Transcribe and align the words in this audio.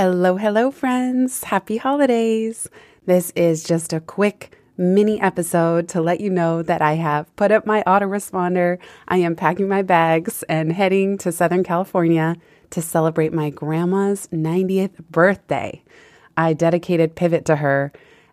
Hello, 0.00 0.36
hello, 0.36 0.70
friends. 0.70 1.42
Happy 1.42 1.76
holidays. 1.76 2.68
This 3.06 3.32
is 3.34 3.64
just 3.64 3.92
a 3.92 3.98
quick 3.98 4.56
mini 4.76 5.20
episode 5.20 5.88
to 5.88 6.00
let 6.00 6.20
you 6.20 6.30
know 6.30 6.62
that 6.62 6.80
I 6.80 6.92
have 6.92 7.34
put 7.34 7.50
up 7.50 7.66
my 7.66 7.82
autoresponder. 7.84 8.78
I 9.08 9.16
am 9.16 9.34
packing 9.34 9.66
my 9.66 9.82
bags 9.82 10.44
and 10.44 10.72
heading 10.72 11.18
to 11.18 11.32
Southern 11.32 11.64
California 11.64 12.36
to 12.70 12.80
celebrate 12.80 13.32
my 13.32 13.50
grandma's 13.50 14.28
90th 14.28 15.04
birthday. 15.10 15.82
I 16.36 16.52
dedicated 16.52 17.16
Pivot 17.16 17.44
to 17.46 17.56
her 17.56 17.90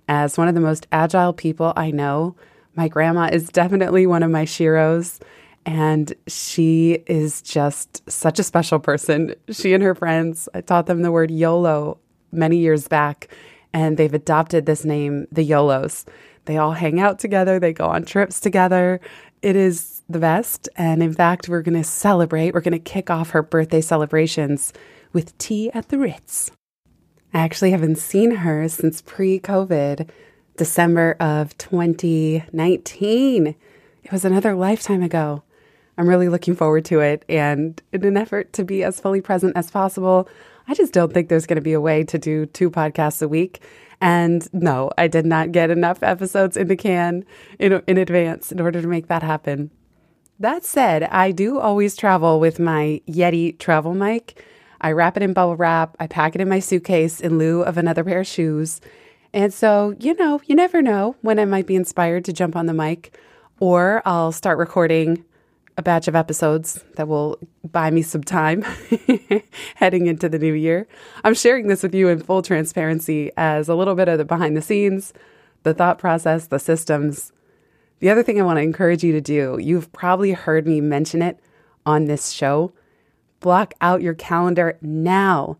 as 0.07 0.37
one 0.37 0.47
of 0.47 0.53
the 0.53 0.61
most 0.61 0.85
agile 0.91 1.33
people 1.33 1.73
I 1.75 1.89
know. 1.89 2.35
My 2.75 2.87
grandma 2.87 3.31
is 3.33 3.49
definitely 3.49 4.05
one 4.05 4.21
of 4.21 4.29
my 4.29 4.45
sheroes. 4.45 5.19
And 5.65 6.13
she 6.27 7.03
is 7.07 7.41
just 7.41 8.07
such 8.09 8.37
a 8.37 8.43
special 8.43 8.79
person. 8.79 9.33
She 9.49 9.73
and 9.73 9.83
her 9.83 9.95
friends, 9.95 10.47
I 10.53 10.61
taught 10.61 10.85
them 10.85 11.01
the 11.01 11.11
word 11.11 11.31
YOLO 11.31 11.97
many 12.31 12.57
years 12.57 12.87
back, 12.87 13.29
and 13.73 13.97
they've 13.97 14.13
adopted 14.13 14.65
this 14.65 14.85
name, 14.85 15.27
the 15.31 15.43
YOLOs. 15.43 16.05
They 16.45 16.57
all 16.57 16.73
hang 16.73 16.99
out 16.99 17.17
together, 17.17 17.59
they 17.59 17.73
go 17.73 17.87
on 17.87 18.05
trips 18.05 18.39
together. 18.39 18.99
It 19.41 19.55
is 19.55 20.03
the 20.07 20.19
best. 20.19 20.69
And 20.75 21.01
in 21.01 21.13
fact, 21.13 21.49
we're 21.49 21.61
going 21.61 21.77
to 21.77 21.83
celebrate, 21.83 22.53
we're 22.53 22.61
going 22.61 22.71
to 22.73 22.79
kick 22.79 23.09
off 23.09 23.31
her 23.31 23.41
birthday 23.41 23.81
celebrations 23.81 24.71
with 25.13 25.35
tea 25.37 25.71
at 25.71 25.89
the 25.89 25.97
Ritz. 25.97 26.51
I 27.33 27.39
actually 27.39 27.71
haven't 27.71 27.97
seen 27.97 28.31
her 28.31 28.69
since 28.69 29.01
pre 29.01 29.39
COVID, 29.39 30.09
December 30.57 31.15
of 31.19 31.57
2019. 31.57 33.47
It 33.47 34.11
was 34.11 34.23
another 34.23 34.55
lifetime 34.55 35.01
ago. 35.01 35.43
I'm 35.97 36.07
really 36.07 36.29
looking 36.29 36.55
forward 36.55 36.85
to 36.85 36.99
it. 36.99 37.23
And 37.29 37.81
in 37.91 38.03
an 38.03 38.17
effort 38.17 38.53
to 38.53 38.63
be 38.63 38.83
as 38.83 38.99
fully 38.99 39.21
present 39.21 39.55
as 39.55 39.71
possible, 39.71 40.27
I 40.67 40.73
just 40.73 40.93
don't 40.93 41.13
think 41.13 41.29
there's 41.29 41.45
going 41.45 41.55
to 41.55 41.61
be 41.61 41.73
a 41.73 41.81
way 41.81 42.03
to 42.05 42.17
do 42.17 42.45
two 42.47 42.69
podcasts 42.69 43.21
a 43.21 43.27
week. 43.27 43.61
And 44.01 44.51
no, 44.53 44.91
I 44.97 45.07
did 45.07 45.25
not 45.25 45.51
get 45.51 45.69
enough 45.69 46.03
episodes 46.03 46.57
in 46.57 46.67
the 46.67 46.75
can 46.75 47.23
in, 47.59 47.81
in 47.87 47.97
advance 47.97 48.51
in 48.51 48.59
order 48.59 48.81
to 48.81 48.87
make 48.87 49.07
that 49.07 49.23
happen. 49.23 49.71
That 50.39 50.65
said, 50.65 51.03
I 51.03 51.31
do 51.31 51.59
always 51.59 51.95
travel 51.95 52.41
with 52.41 52.59
my 52.59 53.01
Yeti 53.07 53.57
travel 53.57 53.93
mic. 53.93 54.43
I 54.81 54.91
wrap 54.91 55.15
it 55.15 55.23
in 55.23 55.31
bubble 55.31 55.55
wrap, 55.55 55.95
I 55.99 56.07
pack 56.07 56.35
it 56.35 56.41
in 56.41 56.49
my 56.49 56.59
suitcase 56.59 57.21
in 57.21 57.37
lieu 57.37 57.61
of 57.61 57.77
another 57.77 58.03
pair 58.03 58.19
of 58.19 58.27
shoes. 58.27 58.81
And 59.33 59.53
so, 59.53 59.95
you 59.99 60.13
know, 60.15 60.41
you 60.45 60.55
never 60.55 60.81
know 60.81 61.15
when 61.21 61.39
I 61.39 61.45
might 61.45 61.67
be 61.67 61.75
inspired 61.75 62.25
to 62.25 62.33
jump 62.33 62.55
on 62.55 62.65
the 62.65 62.73
mic, 62.73 63.17
or 63.59 64.01
I'll 64.05 64.33
start 64.33 64.57
recording 64.57 65.23
a 65.77 65.81
batch 65.81 66.07
of 66.07 66.15
episodes 66.15 66.83
that 66.95 67.07
will 67.07 67.37
buy 67.69 67.91
me 67.91 68.01
some 68.01 68.23
time 68.23 68.61
heading 69.75 70.07
into 70.07 70.29
the 70.29 70.39
new 70.39 70.53
year. 70.53 70.87
I'm 71.23 71.33
sharing 71.33 71.67
this 71.67 71.83
with 71.83 71.93
you 71.93 72.07
in 72.07 72.21
full 72.21 72.41
transparency 72.41 73.31
as 73.35 73.67
a 73.67 73.75
little 73.75 73.95
bit 73.95 74.07
of 74.07 74.17
the 74.17 74.25
behind 74.25 74.55
the 74.55 74.61
scenes, 74.61 75.13
the 75.63 75.73
thought 75.73 75.97
process, 75.97 76.47
the 76.47 76.59
systems. 76.59 77.33
The 77.99 78.09
other 78.09 78.23
thing 78.23 78.39
I 78.39 78.43
want 78.43 78.57
to 78.57 78.63
encourage 78.63 79.03
you 79.03 79.11
to 79.13 79.21
do, 79.21 79.57
you've 79.59 79.91
probably 79.91 80.31
heard 80.31 80.65
me 80.65 80.79
mention 80.79 81.21
it 81.21 81.39
on 81.85 82.05
this 82.05 82.29
show. 82.29 82.71
Block 83.41 83.73
out 83.81 84.01
your 84.01 84.13
calendar 84.13 84.77
now. 84.81 85.57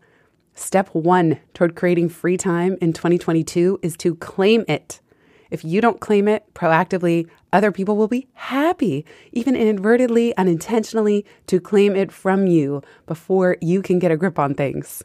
Step 0.54 0.88
one 0.94 1.38
toward 1.52 1.76
creating 1.76 2.08
free 2.08 2.38
time 2.38 2.78
in 2.80 2.94
2022 2.94 3.78
is 3.82 3.96
to 3.98 4.14
claim 4.16 4.64
it. 4.66 5.00
If 5.50 5.64
you 5.64 5.80
don't 5.80 6.00
claim 6.00 6.28
it 6.28 6.44
proactively, 6.54 7.28
other 7.52 7.72
people 7.72 7.96
will 7.96 8.08
be 8.08 8.28
happy, 8.34 9.04
even 9.32 9.56
inadvertently, 9.56 10.36
unintentionally, 10.36 11.24
to 11.46 11.60
claim 11.60 11.94
it 11.96 12.12
from 12.12 12.46
you 12.46 12.82
before 13.06 13.56
you 13.60 13.82
can 13.82 13.98
get 13.98 14.10
a 14.10 14.16
grip 14.16 14.38
on 14.38 14.54
things. 14.54 15.02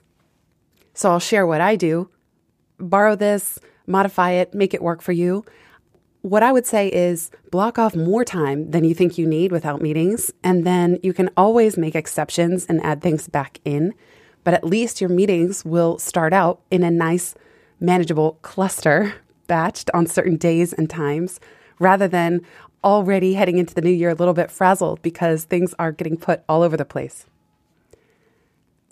So 0.93 1.11
I'll 1.11 1.19
share 1.19 1.47
what 1.47 1.61
I 1.61 1.75
do 1.75 2.09
borrow 2.81 3.15
this, 3.15 3.59
modify 3.87 4.31
it, 4.31 4.53
make 4.53 4.73
it 4.73 4.81
work 4.81 5.01
for 5.01 5.11
you. 5.11 5.45
What 6.21 6.43
I 6.43 6.51
would 6.51 6.65
say 6.65 6.87
is 6.87 7.31
block 7.51 7.79
off 7.79 7.95
more 7.95 8.23
time 8.25 8.71
than 8.71 8.83
you 8.83 8.93
think 8.93 9.17
you 9.17 9.25
need 9.25 9.51
without 9.51 9.81
meetings, 9.81 10.31
and 10.43 10.65
then 10.65 10.99
you 11.01 11.13
can 11.13 11.29
always 11.35 11.77
make 11.77 11.95
exceptions 11.95 12.65
and 12.65 12.83
add 12.83 13.01
things 13.01 13.27
back 13.27 13.59
in. 13.65 13.93
But 14.43 14.53
at 14.53 14.63
least 14.63 15.01
your 15.01 15.09
meetings 15.09 15.63
will 15.63 15.97
start 15.99 16.33
out 16.33 16.61
in 16.69 16.83
a 16.83 16.91
nice, 16.91 17.35
manageable 17.79 18.39
cluster 18.41 19.13
batched 19.51 19.89
on 19.93 20.07
certain 20.07 20.37
days 20.37 20.71
and 20.71 20.89
times 20.89 21.41
rather 21.77 22.07
than 22.07 22.39
already 22.83 23.33
heading 23.33 23.57
into 23.57 23.73
the 23.73 23.81
new 23.81 23.91
year 23.91 24.09
a 24.09 24.15
little 24.15 24.33
bit 24.33 24.49
frazzled 24.49 25.01
because 25.01 25.43
things 25.43 25.75
are 25.77 25.91
getting 25.91 26.15
put 26.15 26.41
all 26.47 26.63
over 26.63 26.77
the 26.77 26.85
place. 26.85 27.25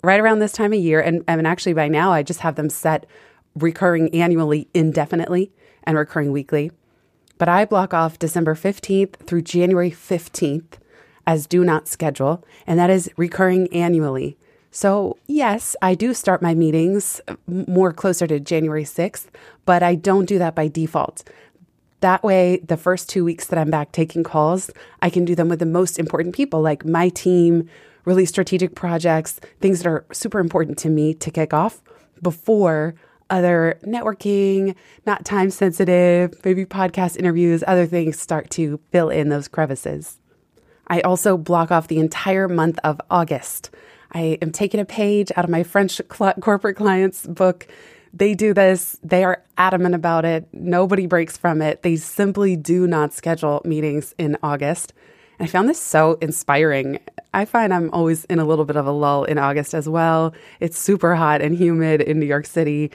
Right 0.04 0.20
around 0.20 0.38
this 0.38 0.52
time 0.52 0.74
of 0.74 0.78
year, 0.78 1.00
and, 1.00 1.24
and 1.26 1.46
actually 1.46 1.72
by 1.72 1.88
now, 1.88 2.12
I 2.12 2.22
just 2.22 2.40
have 2.40 2.56
them 2.56 2.68
set 2.68 3.06
recurring 3.54 4.14
annually 4.14 4.68
indefinitely 4.74 5.50
and 5.84 5.96
recurring 5.96 6.30
weekly. 6.30 6.70
But 7.38 7.48
I 7.48 7.64
block 7.64 7.94
off 7.94 8.18
December 8.18 8.54
15th 8.54 9.16
through 9.26 9.42
January 9.42 9.90
15th 9.90 10.74
as 11.26 11.46
do 11.46 11.64
not 11.64 11.88
schedule, 11.88 12.44
and 12.66 12.78
that 12.78 12.90
is 12.90 13.10
recurring 13.16 13.72
annually. 13.72 14.36
So, 14.70 15.16
yes, 15.26 15.74
I 15.82 15.94
do 15.94 16.14
start 16.14 16.42
my 16.42 16.54
meetings 16.54 17.20
uh, 17.26 17.34
more 17.46 17.92
closer 17.92 18.26
to 18.28 18.38
January 18.38 18.84
6th, 18.84 19.26
but 19.64 19.82
I 19.82 19.96
don't 19.96 20.26
do 20.26 20.38
that 20.38 20.54
by 20.54 20.68
default. 20.68 21.24
That 22.00 22.22
way, 22.22 22.58
the 22.58 22.76
first 22.76 23.08
two 23.08 23.24
weeks 23.24 23.48
that 23.48 23.58
I'm 23.58 23.70
back 23.70 23.92
taking 23.92 24.22
calls, 24.22 24.70
I 25.02 25.10
can 25.10 25.24
do 25.24 25.34
them 25.34 25.48
with 25.48 25.58
the 25.58 25.66
most 25.66 25.98
important 25.98 26.34
people, 26.34 26.62
like 26.62 26.84
my 26.84 27.08
team, 27.08 27.68
really 28.04 28.24
strategic 28.24 28.74
projects, 28.74 29.40
things 29.60 29.82
that 29.82 29.88
are 29.88 30.06
super 30.12 30.38
important 30.38 30.78
to 30.78 30.88
me 30.88 31.14
to 31.14 31.30
kick 31.30 31.52
off 31.52 31.82
before 32.22 32.94
other 33.28 33.78
networking, 33.84 34.74
not 35.04 35.24
time 35.24 35.50
sensitive, 35.50 36.32
maybe 36.44 36.64
podcast 36.64 37.16
interviews, 37.16 37.62
other 37.66 37.86
things 37.86 38.18
start 38.18 38.50
to 38.50 38.80
fill 38.92 39.10
in 39.10 39.28
those 39.28 39.48
crevices. 39.48 40.18
I 40.86 41.00
also 41.02 41.36
block 41.36 41.70
off 41.70 41.88
the 41.88 42.00
entire 42.00 42.48
month 42.48 42.78
of 42.82 43.00
August. 43.10 43.70
I 44.12 44.38
am 44.42 44.52
taking 44.52 44.80
a 44.80 44.84
page 44.84 45.30
out 45.36 45.44
of 45.44 45.50
my 45.50 45.62
French 45.62 46.00
cl- 46.12 46.34
corporate 46.34 46.76
clients 46.76 47.26
book. 47.26 47.66
They 48.12 48.34
do 48.34 48.52
this, 48.52 48.98
they 49.04 49.22
are 49.22 49.42
adamant 49.56 49.94
about 49.94 50.24
it. 50.24 50.48
Nobody 50.52 51.06
breaks 51.06 51.36
from 51.36 51.62
it. 51.62 51.82
They 51.82 51.96
simply 51.96 52.56
do 52.56 52.86
not 52.86 53.12
schedule 53.12 53.62
meetings 53.64 54.14
in 54.18 54.36
August. 54.42 54.92
And 55.38 55.48
I 55.48 55.50
found 55.50 55.68
this 55.68 55.80
so 55.80 56.18
inspiring. 56.20 56.98
I 57.32 57.44
find 57.44 57.72
I'm 57.72 57.88
always 57.92 58.24
in 58.26 58.40
a 58.40 58.44
little 58.44 58.64
bit 58.64 58.76
of 58.76 58.86
a 58.86 58.90
lull 58.90 59.24
in 59.24 59.38
August 59.38 59.74
as 59.74 59.88
well. 59.88 60.34
It's 60.58 60.76
super 60.76 61.14
hot 61.14 61.40
and 61.40 61.56
humid 61.56 62.00
in 62.00 62.18
New 62.18 62.26
York 62.26 62.46
City. 62.46 62.90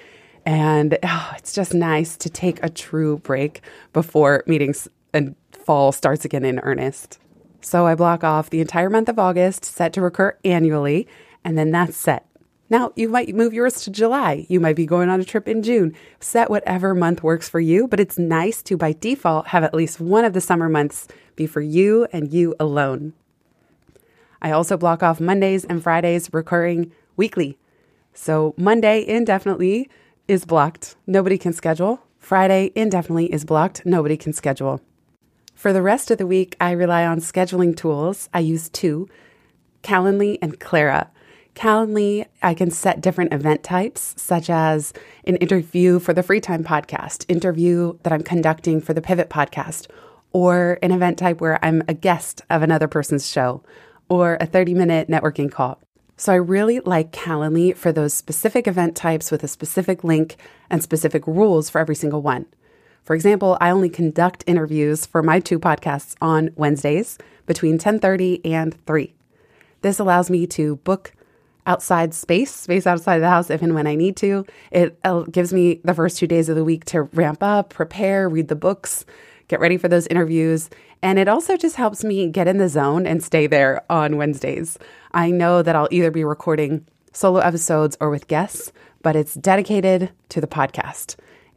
And 0.45 0.97
oh, 1.01 1.31
it's 1.37 1.53
just 1.53 1.73
nice 1.73 2.17
to 2.17 2.29
take 2.29 2.63
a 2.63 2.69
true 2.69 3.17
break 3.19 3.61
before 3.93 4.43
meetings 4.45 4.87
and 5.13 5.35
fall 5.51 5.91
starts 5.91 6.25
again 6.25 6.45
in 6.45 6.59
earnest. 6.59 7.19
So 7.65 7.87
I 7.87 7.95
block 7.95 8.23
off 8.23 8.51
the 8.51 8.61
entire 8.61 8.91
month 8.91 9.09
of 9.09 9.17
August, 9.17 9.65
set 9.65 9.91
to 9.93 10.01
recur 10.01 10.37
annually, 10.45 11.07
and 11.43 11.57
then 11.57 11.71
that's 11.71 11.97
set. 11.97 12.27
Now, 12.69 12.91
you 12.95 13.09
might 13.09 13.33
move 13.33 13.55
yours 13.55 13.81
to 13.81 13.89
July. 13.89 14.45
You 14.47 14.59
might 14.59 14.75
be 14.75 14.85
going 14.85 15.09
on 15.09 15.19
a 15.19 15.25
trip 15.25 15.47
in 15.47 15.63
June. 15.63 15.95
Set 16.19 16.51
whatever 16.51 16.93
month 16.93 17.23
works 17.23 17.49
for 17.49 17.59
you, 17.59 17.87
but 17.87 17.99
it's 17.99 18.19
nice 18.19 18.61
to, 18.61 18.77
by 18.77 18.93
default, 18.93 19.47
have 19.47 19.63
at 19.63 19.73
least 19.73 19.99
one 19.99 20.25
of 20.25 20.33
the 20.33 20.41
summer 20.41 20.69
months 20.69 21.07
be 21.35 21.47
for 21.47 21.59
you 21.59 22.05
and 22.13 22.31
you 22.31 22.53
alone. 22.59 23.13
I 24.43 24.51
also 24.51 24.77
block 24.77 25.01
off 25.01 25.19
Mondays 25.19 25.65
and 25.65 25.81
Fridays 25.81 26.31
recurring 26.31 26.91
weekly. 27.17 27.57
So 28.13 28.53
Monday 28.57 29.03
indefinitely 29.03 29.89
is 30.27 30.45
blocked. 30.45 30.97
Nobody 31.07 31.39
can 31.39 31.51
schedule. 31.51 32.03
Friday 32.19 32.71
indefinitely 32.75 33.33
is 33.33 33.43
blocked. 33.43 33.87
Nobody 33.87 34.17
can 34.17 34.33
schedule. 34.33 34.81
For 35.55 35.71
the 35.71 35.81
rest 35.81 36.11
of 36.11 36.17
the 36.17 36.27
week, 36.27 36.55
I 36.59 36.71
rely 36.71 37.05
on 37.05 37.21
scheduling 37.21 37.75
tools. 37.75 38.29
I 38.33 38.39
use 38.39 38.69
two 38.69 39.07
Calendly 39.83 40.37
and 40.41 40.59
Clara. 40.59 41.09
Calendly, 41.55 42.25
I 42.43 42.53
can 42.53 42.69
set 42.69 42.99
different 42.99 43.33
event 43.33 43.63
types, 43.63 44.13
such 44.17 44.49
as 44.49 44.91
an 45.23 45.37
interview 45.37 45.99
for 45.99 46.11
the 46.11 46.21
Free 46.21 46.41
Time 46.41 46.65
podcast, 46.65 47.23
interview 47.29 47.97
that 48.03 48.11
I'm 48.11 48.23
conducting 48.23 48.81
for 48.81 48.93
the 48.93 49.01
Pivot 49.01 49.29
podcast, 49.29 49.87
or 50.33 50.77
an 50.83 50.91
event 50.91 51.17
type 51.17 51.39
where 51.39 51.63
I'm 51.63 51.81
a 51.87 51.93
guest 51.93 52.41
of 52.49 52.61
another 52.61 52.89
person's 52.89 53.31
show, 53.31 53.63
or 54.09 54.37
a 54.41 54.45
30 54.45 54.73
minute 54.73 55.07
networking 55.07 55.49
call. 55.49 55.79
So 56.17 56.33
I 56.33 56.35
really 56.35 56.81
like 56.81 57.11
Calendly 57.11 57.75
for 57.75 57.93
those 57.93 58.13
specific 58.13 58.67
event 58.67 58.97
types 58.97 59.31
with 59.31 59.43
a 59.43 59.47
specific 59.47 60.03
link 60.03 60.35
and 60.69 60.83
specific 60.83 61.25
rules 61.25 61.69
for 61.69 61.79
every 61.79 61.95
single 61.95 62.21
one. 62.21 62.45
For 63.05 63.15
example, 63.15 63.57
I 63.61 63.69
only 63.69 63.89
conduct 63.89 64.43
interviews 64.47 65.05
for 65.05 65.23
my 65.23 65.39
two 65.39 65.59
podcasts 65.59 66.15
on 66.21 66.49
Wednesdays 66.55 67.17
between 67.45 67.77
10:30 67.77 68.41
and 68.43 68.75
3. 68.85 69.13
This 69.81 69.99
allows 69.99 70.29
me 70.29 70.47
to 70.47 70.77
book 70.77 71.13
outside 71.67 72.13
space, 72.13 72.51
space 72.51 72.85
outside 72.85 73.19
the 73.19 73.29
house 73.29 73.49
if 73.49 73.61
and 73.61 73.75
when 73.75 73.87
I 73.87 73.95
need 73.95 74.17
to. 74.17 74.45
It 74.71 74.99
gives 75.31 75.53
me 75.53 75.81
the 75.83 75.93
first 75.93 76.17
2 76.17 76.27
days 76.27 76.49
of 76.49 76.55
the 76.55 76.63
week 76.63 76.85
to 76.85 77.03
ramp 77.03 77.41
up, 77.41 77.69
prepare, 77.69 78.27
read 78.27 78.47
the 78.47 78.55
books, 78.55 79.05
get 79.47 79.59
ready 79.59 79.77
for 79.77 79.87
those 79.87 80.07
interviews, 80.07 80.71
and 81.03 81.19
it 81.19 81.27
also 81.27 81.55
just 81.55 81.75
helps 81.75 82.03
me 82.03 82.27
get 82.27 82.47
in 82.47 82.57
the 82.57 82.69
zone 82.69 83.05
and 83.05 83.23
stay 83.23 83.45
there 83.45 83.83
on 83.89 84.17
Wednesdays. 84.17 84.79
I 85.13 85.29
know 85.29 85.61
that 85.61 85.75
I'll 85.75 85.87
either 85.91 86.09
be 86.09 86.23
recording 86.23 86.85
solo 87.13 87.39
episodes 87.39 87.95
or 88.01 88.09
with 88.09 88.27
guests, 88.27 88.71
but 89.03 89.15
it's 89.15 89.35
dedicated 89.35 90.09
to 90.29 90.41
the 90.41 90.47
podcast. 90.47 91.15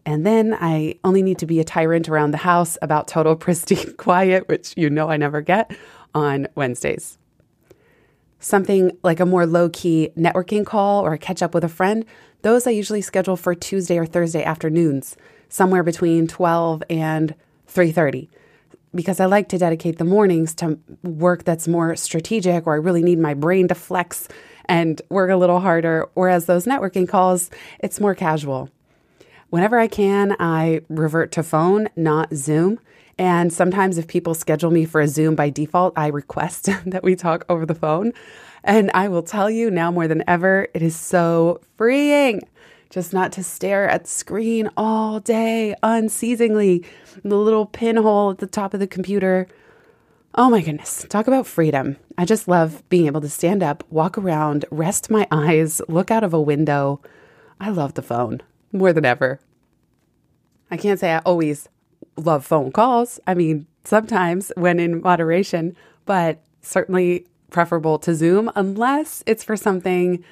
And 0.08 0.25
then 0.25 0.56
I 0.58 0.94
only 1.05 1.20
need 1.20 1.37
to 1.40 1.46
be 1.46 1.60
a 1.60 1.64
tyrant 1.64 2.08
around 2.08 2.31
the 2.31 2.38
house 2.38 2.78
about 2.81 3.08
total 3.08 3.37
pristine 3.44 3.93
quiet, 3.99 4.49
which 4.49 4.72
you 4.75 4.88
know 4.88 5.10
I 5.10 5.19
never 5.19 5.43
get 5.43 5.70
on 6.14 6.49
Wednesdays. 6.55 7.19
Something 8.40 8.96
like 9.02 9.20
a 9.20 9.26
more 9.26 9.44
low 9.44 9.69
key 9.69 10.08
networking 10.16 10.64
call 10.64 11.05
or 11.05 11.12
a 11.12 11.19
catch 11.19 11.43
up 11.43 11.52
with 11.52 11.62
a 11.62 11.69
friend, 11.69 12.06
those 12.40 12.66
I 12.66 12.70
usually 12.70 13.02
schedule 13.02 13.37
for 13.37 13.55
Tuesday 13.55 13.99
or 13.99 14.06
Thursday 14.06 14.43
afternoons, 14.43 15.14
somewhere 15.50 15.82
between 15.82 16.26
12 16.26 16.82
and 16.88 17.34
3:30 17.66 18.31
because 18.94 19.20
I 19.20 19.26
like 19.26 19.50
to 19.50 19.58
dedicate 19.58 19.99
the 19.99 20.06
mornings 20.06 20.55
to 20.55 20.78
work 21.02 21.44
that's 21.44 21.69
more 21.69 21.94
strategic 21.96 22.66
or 22.66 22.72
I 22.72 22.76
really 22.76 23.02
need 23.02 23.19
my 23.19 23.34
brain 23.34 23.69
to 23.69 23.75
flex 23.75 24.26
and 24.64 25.02
work 25.10 25.31
a 25.31 25.37
little 25.37 25.60
harder 25.60 26.08
whereas 26.14 26.46
those 26.46 26.64
networking 26.64 27.06
calls 27.06 27.50
it's 27.81 28.00
more 28.00 28.14
casual. 28.14 28.70
Whenever 29.50 29.78
I 29.78 29.86
can, 29.86 30.36
I 30.38 30.82
revert 30.90 31.32
to 31.32 31.42
phone, 31.42 31.88
not 31.96 32.34
Zoom. 32.34 32.78
And 33.16 33.52
sometimes, 33.52 33.98
if 33.98 34.06
people 34.06 34.34
schedule 34.34 34.70
me 34.70 34.84
for 34.84 35.00
a 35.00 35.08
Zoom 35.08 35.34
by 35.34 35.50
default, 35.50 35.94
I 35.96 36.08
request 36.08 36.68
that 36.86 37.02
we 37.02 37.16
talk 37.16 37.44
over 37.48 37.64
the 37.64 37.74
phone. 37.74 38.12
And 38.62 38.90
I 38.92 39.08
will 39.08 39.22
tell 39.22 39.50
you 39.50 39.70
now 39.70 39.90
more 39.90 40.06
than 40.06 40.22
ever, 40.28 40.68
it 40.74 40.82
is 40.82 40.94
so 40.94 41.60
freeing 41.76 42.42
just 42.90 43.12
not 43.12 43.32
to 43.32 43.44
stare 43.44 43.88
at 43.88 44.06
screen 44.06 44.70
all 44.76 45.20
day 45.20 45.74
unceasingly. 45.82 46.84
The 47.24 47.36
little 47.36 47.66
pinhole 47.66 48.30
at 48.30 48.38
the 48.38 48.46
top 48.46 48.74
of 48.74 48.80
the 48.80 48.86
computer. 48.86 49.46
Oh 50.34 50.50
my 50.50 50.60
goodness, 50.60 51.06
talk 51.08 51.26
about 51.26 51.46
freedom. 51.46 51.96
I 52.16 52.24
just 52.24 52.48
love 52.48 52.82
being 52.88 53.06
able 53.06 53.20
to 53.22 53.28
stand 53.28 53.62
up, 53.62 53.82
walk 53.90 54.16
around, 54.18 54.64
rest 54.70 55.10
my 55.10 55.26
eyes, 55.30 55.80
look 55.88 56.10
out 56.10 56.24
of 56.24 56.34
a 56.34 56.40
window. 56.40 57.00
I 57.60 57.70
love 57.70 57.94
the 57.94 58.02
phone 58.02 58.42
more 58.73 58.93
than 58.93 59.05
ever. 59.05 59.41
I 60.70 60.76
can't 60.76 61.00
say 61.00 61.12
I 61.12 61.19
always 61.19 61.69
love 62.17 62.44
phone 62.44 62.73
calls. 62.73 63.20
I 63.26 63.35
mean, 63.35 63.67
sometimes 63.85 64.53
when 64.56 64.79
in 64.79 65.00
moderation, 65.00 65.76
but 66.05 66.41
certainly 66.62 67.26
preferable 67.50 67.99
to 67.99 68.15
Zoom 68.15 68.50
unless 68.55 69.23
it's 69.26 69.43
for 69.43 69.56
something 69.56 70.23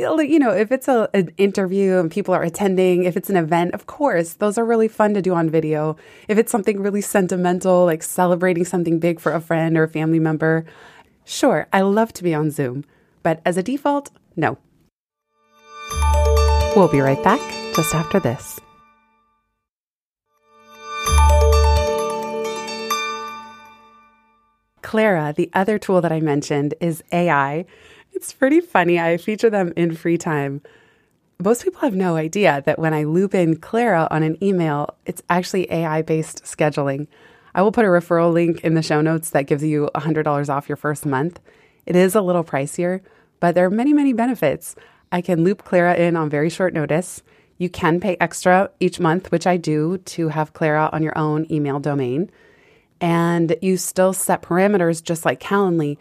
you 0.00 0.38
know, 0.38 0.50
if 0.50 0.72
it's 0.72 0.88
a, 0.88 1.10
an 1.12 1.30
interview 1.36 1.98
and 1.98 2.10
people 2.10 2.32
are 2.32 2.42
attending, 2.42 3.04
if 3.04 3.18
it's 3.18 3.28
an 3.28 3.36
event, 3.36 3.74
of 3.74 3.86
course, 3.86 4.32
those 4.32 4.56
are 4.56 4.64
really 4.64 4.88
fun 4.88 5.12
to 5.12 5.20
do 5.20 5.34
on 5.34 5.50
video. 5.50 5.94
If 6.26 6.38
it's 6.38 6.50
something 6.50 6.80
really 6.80 7.02
sentimental, 7.02 7.84
like 7.84 8.02
celebrating 8.02 8.64
something 8.64 8.98
big 8.98 9.20
for 9.20 9.32
a 9.32 9.42
friend 9.42 9.76
or 9.76 9.82
a 9.82 9.88
family 9.88 10.18
member, 10.18 10.64
sure, 11.26 11.68
I 11.70 11.82
love 11.82 12.14
to 12.14 12.22
be 12.22 12.34
on 12.34 12.50
Zoom. 12.50 12.84
But 13.22 13.42
as 13.44 13.58
a 13.58 13.62
default, 13.62 14.10
no. 14.36 14.56
We'll 16.74 16.88
be 16.88 17.00
right 17.00 17.22
back 17.22 17.59
just 17.74 17.94
after 17.94 18.20
this. 18.20 18.60
Clara, 24.82 25.32
the 25.36 25.50
other 25.54 25.78
tool 25.78 26.00
that 26.00 26.10
I 26.10 26.20
mentioned, 26.20 26.74
is 26.80 27.04
AI. 27.12 27.64
It's 28.12 28.32
pretty 28.32 28.60
funny. 28.60 28.98
I 28.98 29.18
feature 29.18 29.48
them 29.48 29.72
in 29.76 29.94
free 29.94 30.18
time. 30.18 30.62
Most 31.38 31.62
people 31.62 31.80
have 31.82 31.94
no 31.94 32.16
idea 32.16 32.62
that 32.66 32.78
when 32.78 32.92
I 32.92 33.04
loop 33.04 33.34
in 33.34 33.56
Clara 33.56 34.08
on 34.10 34.24
an 34.24 34.36
email, 34.42 34.96
it's 35.06 35.22
actually 35.30 35.70
AI 35.72 36.02
based 36.02 36.42
scheduling. 36.44 37.06
I 37.54 37.62
will 37.62 37.72
put 37.72 37.84
a 37.84 37.88
referral 37.88 38.32
link 38.32 38.60
in 38.62 38.74
the 38.74 38.82
show 38.82 39.00
notes 39.00 39.30
that 39.30 39.46
gives 39.46 39.62
you 39.62 39.88
$100 39.94 40.48
off 40.48 40.68
your 40.68 40.76
first 40.76 41.06
month. 41.06 41.40
It 41.86 41.96
is 41.96 42.14
a 42.14 42.20
little 42.20 42.44
pricier, 42.44 43.00
but 43.38 43.54
there 43.54 43.66
are 43.66 43.70
many, 43.70 43.92
many 43.92 44.12
benefits. 44.12 44.74
I 45.12 45.20
can 45.20 45.44
loop 45.44 45.64
Clara 45.64 45.94
in 45.94 46.16
on 46.16 46.28
very 46.30 46.50
short 46.50 46.74
notice. 46.74 47.22
You 47.60 47.68
can 47.68 48.00
pay 48.00 48.16
extra 48.22 48.70
each 48.80 49.00
month, 49.00 49.30
which 49.30 49.46
I 49.46 49.58
do, 49.58 49.98
to 49.98 50.28
have 50.28 50.54
Clara 50.54 50.88
on 50.94 51.02
your 51.02 51.16
own 51.16 51.46
email 51.52 51.78
domain. 51.78 52.30
And 53.02 53.54
you 53.60 53.76
still 53.76 54.14
set 54.14 54.40
parameters 54.40 55.04
just 55.04 55.26
like 55.26 55.40
Calendly, 55.40 55.98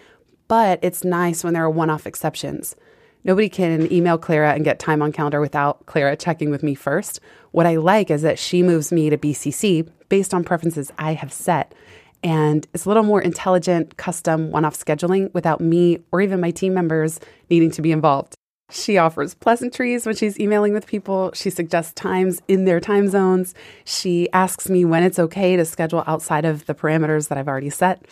but 0.48 0.80
it's 0.82 1.04
nice 1.04 1.44
when 1.44 1.54
there 1.54 1.66
are 1.66 1.70
one 1.70 1.90
off 1.90 2.08
exceptions. 2.08 2.78
Nobody 3.26 3.50
can 3.50 3.92
email 3.92 4.18
Clara 4.18 4.54
and 4.54 4.64
get 4.64 4.80
time 4.80 5.02
on 5.02 5.12
calendar 5.12 5.42
without 5.42 5.86
Clara 5.86 6.16
checking 6.16 6.50
with 6.50 6.64
me 6.64 6.76
first. 6.76 7.20
What 7.52 7.66
I 7.66 7.76
like 7.76 8.10
is 8.10 8.22
that 8.22 8.40
she 8.40 8.64
moves 8.64 8.94
me 8.94 9.10
to 9.10 9.18
BCC 9.18 9.86
based 10.08 10.34
on 10.34 10.46
preferences 10.46 10.94
I 10.98 11.14
have 11.14 11.34
set. 11.34 11.76
And 12.24 12.66
it's 12.74 12.86
a 12.86 12.88
little 12.88 13.04
more 13.04 13.22
intelligent, 13.22 13.98
custom, 13.98 14.52
one 14.52 14.64
off 14.64 14.78
scheduling 14.78 15.34
without 15.34 15.60
me 15.60 16.00
or 16.14 16.22
even 16.22 16.40
my 16.40 16.52
team 16.52 16.74
members 16.74 17.20
needing 17.50 17.72
to 17.72 17.82
be 17.82 17.92
involved. 17.92 18.39
She 18.72 18.98
offers 18.98 19.34
pleasantries 19.34 20.06
when 20.06 20.16
she's 20.16 20.40
emailing 20.40 20.74
with 20.74 20.86
people. 20.86 21.32
She 21.34 21.50
suggests 21.50 21.94
times 21.94 22.42
in 22.48 22.66
their 22.66 22.80
time 22.80 23.08
zones. 23.10 23.56
She 23.84 24.30
asks 24.32 24.70
me 24.70 24.86
when 24.86 25.04
it's 25.04 25.18
okay 25.18 25.56
to 25.56 25.66
schedule 25.66 26.04
outside 26.06 26.46
of 26.46 26.66
the 26.68 26.76
parameters 26.76 27.30
that 27.30 27.38
I've 27.38 27.48
already 27.48 27.72
set. 27.72 28.06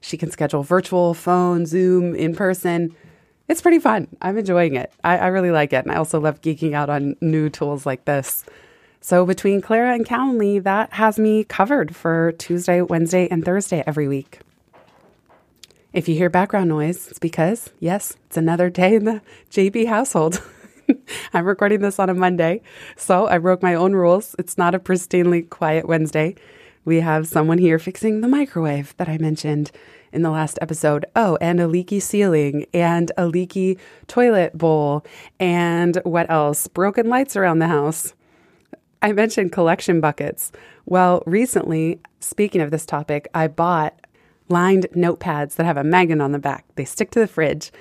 She 0.00 0.16
can 0.16 0.30
schedule 0.30 0.62
virtual, 0.62 1.14
phone, 1.14 1.66
Zoom, 1.66 2.14
in 2.14 2.34
person. 2.36 2.94
It's 3.48 3.60
pretty 3.60 3.80
fun. 3.80 4.06
I'm 4.22 4.38
enjoying 4.38 4.76
it. 4.76 4.92
I, 5.02 5.18
I 5.18 5.26
really 5.28 5.50
like 5.50 5.72
it. 5.72 5.84
And 5.84 5.90
I 5.90 5.96
also 5.96 6.20
love 6.20 6.40
geeking 6.40 6.74
out 6.74 6.90
on 6.90 7.16
new 7.20 7.50
tools 7.50 7.84
like 7.84 8.04
this. 8.04 8.44
So 9.00 9.26
between 9.26 9.60
Clara 9.60 9.94
and 9.94 10.06
Calendly, 10.06 10.62
that 10.62 10.92
has 10.94 11.18
me 11.18 11.44
covered 11.44 11.94
for 11.94 12.32
Tuesday, 12.32 12.80
Wednesday, 12.80 13.28
and 13.30 13.44
Thursday 13.44 13.82
every 13.86 14.08
week. 14.08 14.40
If 15.94 16.08
you 16.08 16.16
hear 16.16 16.28
background 16.28 16.68
noise, 16.68 17.06
it's 17.06 17.20
because, 17.20 17.70
yes, 17.78 18.16
it's 18.26 18.36
another 18.36 18.68
day 18.68 18.96
in 18.96 19.04
the 19.04 19.22
JB 19.52 19.86
household. 19.86 20.42
I'm 21.32 21.44
recording 21.44 21.82
this 21.82 22.00
on 22.00 22.10
a 22.10 22.14
Monday, 22.14 22.62
so 22.96 23.28
I 23.28 23.38
broke 23.38 23.62
my 23.62 23.76
own 23.76 23.92
rules. 23.92 24.34
It's 24.36 24.58
not 24.58 24.74
a 24.74 24.80
pristinely 24.80 25.48
quiet 25.48 25.86
Wednesday. 25.86 26.34
We 26.84 26.98
have 26.98 27.28
someone 27.28 27.58
here 27.58 27.78
fixing 27.78 28.22
the 28.22 28.28
microwave 28.28 28.92
that 28.96 29.08
I 29.08 29.18
mentioned 29.18 29.70
in 30.12 30.22
the 30.22 30.32
last 30.32 30.58
episode. 30.60 31.06
Oh, 31.14 31.38
and 31.40 31.60
a 31.60 31.68
leaky 31.68 32.00
ceiling 32.00 32.66
and 32.74 33.12
a 33.16 33.28
leaky 33.28 33.78
toilet 34.08 34.58
bowl. 34.58 35.06
And 35.38 35.94
what 36.02 36.28
else? 36.28 36.66
Broken 36.66 37.08
lights 37.08 37.36
around 37.36 37.60
the 37.60 37.68
house. 37.68 38.14
I 39.00 39.12
mentioned 39.12 39.52
collection 39.52 40.00
buckets. 40.00 40.50
Well, 40.86 41.22
recently, 41.24 42.00
speaking 42.18 42.62
of 42.62 42.72
this 42.72 42.84
topic, 42.84 43.28
I 43.32 43.46
bought 43.46 43.94
lined 44.48 44.86
notepads 44.94 45.56
that 45.56 45.66
have 45.66 45.76
a 45.76 45.84
magnet 45.84 46.20
on 46.20 46.32
the 46.32 46.38
back. 46.38 46.64
They 46.76 46.84
stick 46.84 47.10
to 47.12 47.20
the 47.20 47.26
fridge, 47.26 47.72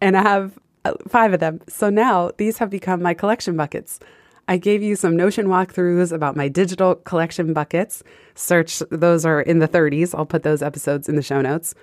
and 0.00 0.16
I 0.16 0.22
have 0.22 0.58
uh, 0.84 0.94
five 1.08 1.32
of 1.32 1.40
them. 1.40 1.60
So 1.68 1.90
now 1.90 2.30
these 2.36 2.58
have 2.58 2.70
become 2.70 3.02
my 3.02 3.14
collection 3.14 3.56
buckets. 3.56 4.00
I 4.48 4.56
gave 4.56 4.82
you 4.82 4.94
some 4.94 5.16
Notion 5.16 5.46
walkthroughs 5.46 6.12
about 6.12 6.36
my 6.36 6.48
digital 6.48 6.94
collection 6.94 7.52
buckets. 7.52 8.04
Search, 8.34 8.78
those 8.90 9.24
are 9.24 9.40
in 9.40 9.58
the 9.58 9.66
30s. 9.66 10.14
I'll 10.14 10.26
put 10.26 10.44
those 10.44 10.62
episodes 10.62 11.08
in 11.08 11.16
the 11.16 11.22
show 11.22 11.40
notes. 11.40 11.74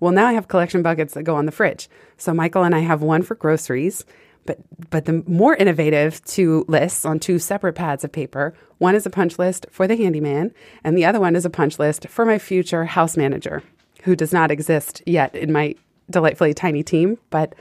Well, 0.00 0.12
now 0.12 0.26
I 0.26 0.32
have 0.32 0.48
collection 0.48 0.82
buckets 0.82 1.14
that 1.14 1.24
go 1.24 1.36
on 1.36 1.46
the 1.46 1.52
fridge. 1.52 1.88
So 2.16 2.32
Michael 2.32 2.64
and 2.64 2.74
I 2.74 2.80
have 2.80 3.02
one 3.02 3.22
for 3.22 3.34
groceries, 3.34 4.04
but 4.46 4.58
but 4.90 5.04
the 5.04 5.24
more 5.26 5.56
innovative 5.56 6.24
two 6.24 6.64
lists 6.68 7.04
on 7.04 7.18
two 7.18 7.38
separate 7.38 7.74
pads 7.74 8.04
of 8.04 8.12
paper. 8.12 8.54
One 8.78 8.94
is 8.94 9.06
a 9.06 9.10
punch 9.10 9.38
list 9.38 9.66
for 9.70 9.86
the 9.86 9.96
handyman, 9.96 10.52
and 10.84 10.96
the 10.96 11.04
other 11.04 11.20
one 11.20 11.34
is 11.34 11.44
a 11.44 11.50
punch 11.50 11.78
list 11.78 12.08
for 12.08 12.24
my 12.24 12.38
future 12.38 12.84
house 12.84 13.16
manager, 13.16 13.62
who 14.06 14.16
does 14.16 14.32
not 14.32 14.52
exist 14.52 15.02
yet 15.04 15.34
in 15.34 15.52
my 15.52 15.74
delightfully 16.08 16.54
tiny 16.54 16.82
team, 16.82 17.18
but 17.28 17.54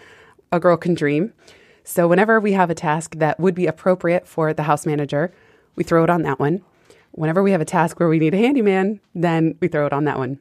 a 0.52 0.60
girl 0.60 0.78
can 0.78 0.94
dream. 0.94 1.34
So 1.84 2.08
whenever 2.08 2.40
we 2.40 2.54
have 2.54 2.70
a 2.70 2.76
task 2.76 3.16
that 3.16 3.40
would 3.40 3.56
be 3.56 3.66
appropriate 3.66 4.28
for 4.28 4.54
the 4.54 4.64
house 4.64 4.86
manager, 4.86 5.34
we 5.76 5.84
throw 5.84 6.04
it 6.04 6.10
on 6.10 6.22
that 6.22 6.40
one. 6.40 6.62
Whenever 7.12 7.42
we 7.42 7.52
have 7.52 7.62
a 7.62 7.66
task 7.66 8.00
where 8.00 8.10
we 8.10 8.20
need 8.20 8.36
a 8.36 8.38
handyman, 8.38 9.00
then 9.16 9.58
we 9.60 9.68
throw 9.68 9.88
it 9.88 9.94
on 9.94 10.04
that 10.06 10.20
one. 10.20 10.38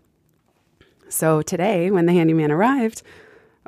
So 1.08 1.40
today, 1.40 1.90
when 1.90 2.04
the 2.04 2.12
handyman 2.12 2.52
arrived, 2.52 3.02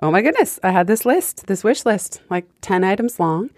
oh 0.03 0.11
my 0.11 0.21
goodness, 0.21 0.61
I 0.63 0.73
had 0.73 0.89
this 0.89 1.07
list, 1.07 1.47
this 1.47 1.65
wish 1.65 1.87
list, 1.87 2.21
like 2.29 2.47
10 2.61 2.85
items 2.85 3.19
long. 3.19 3.49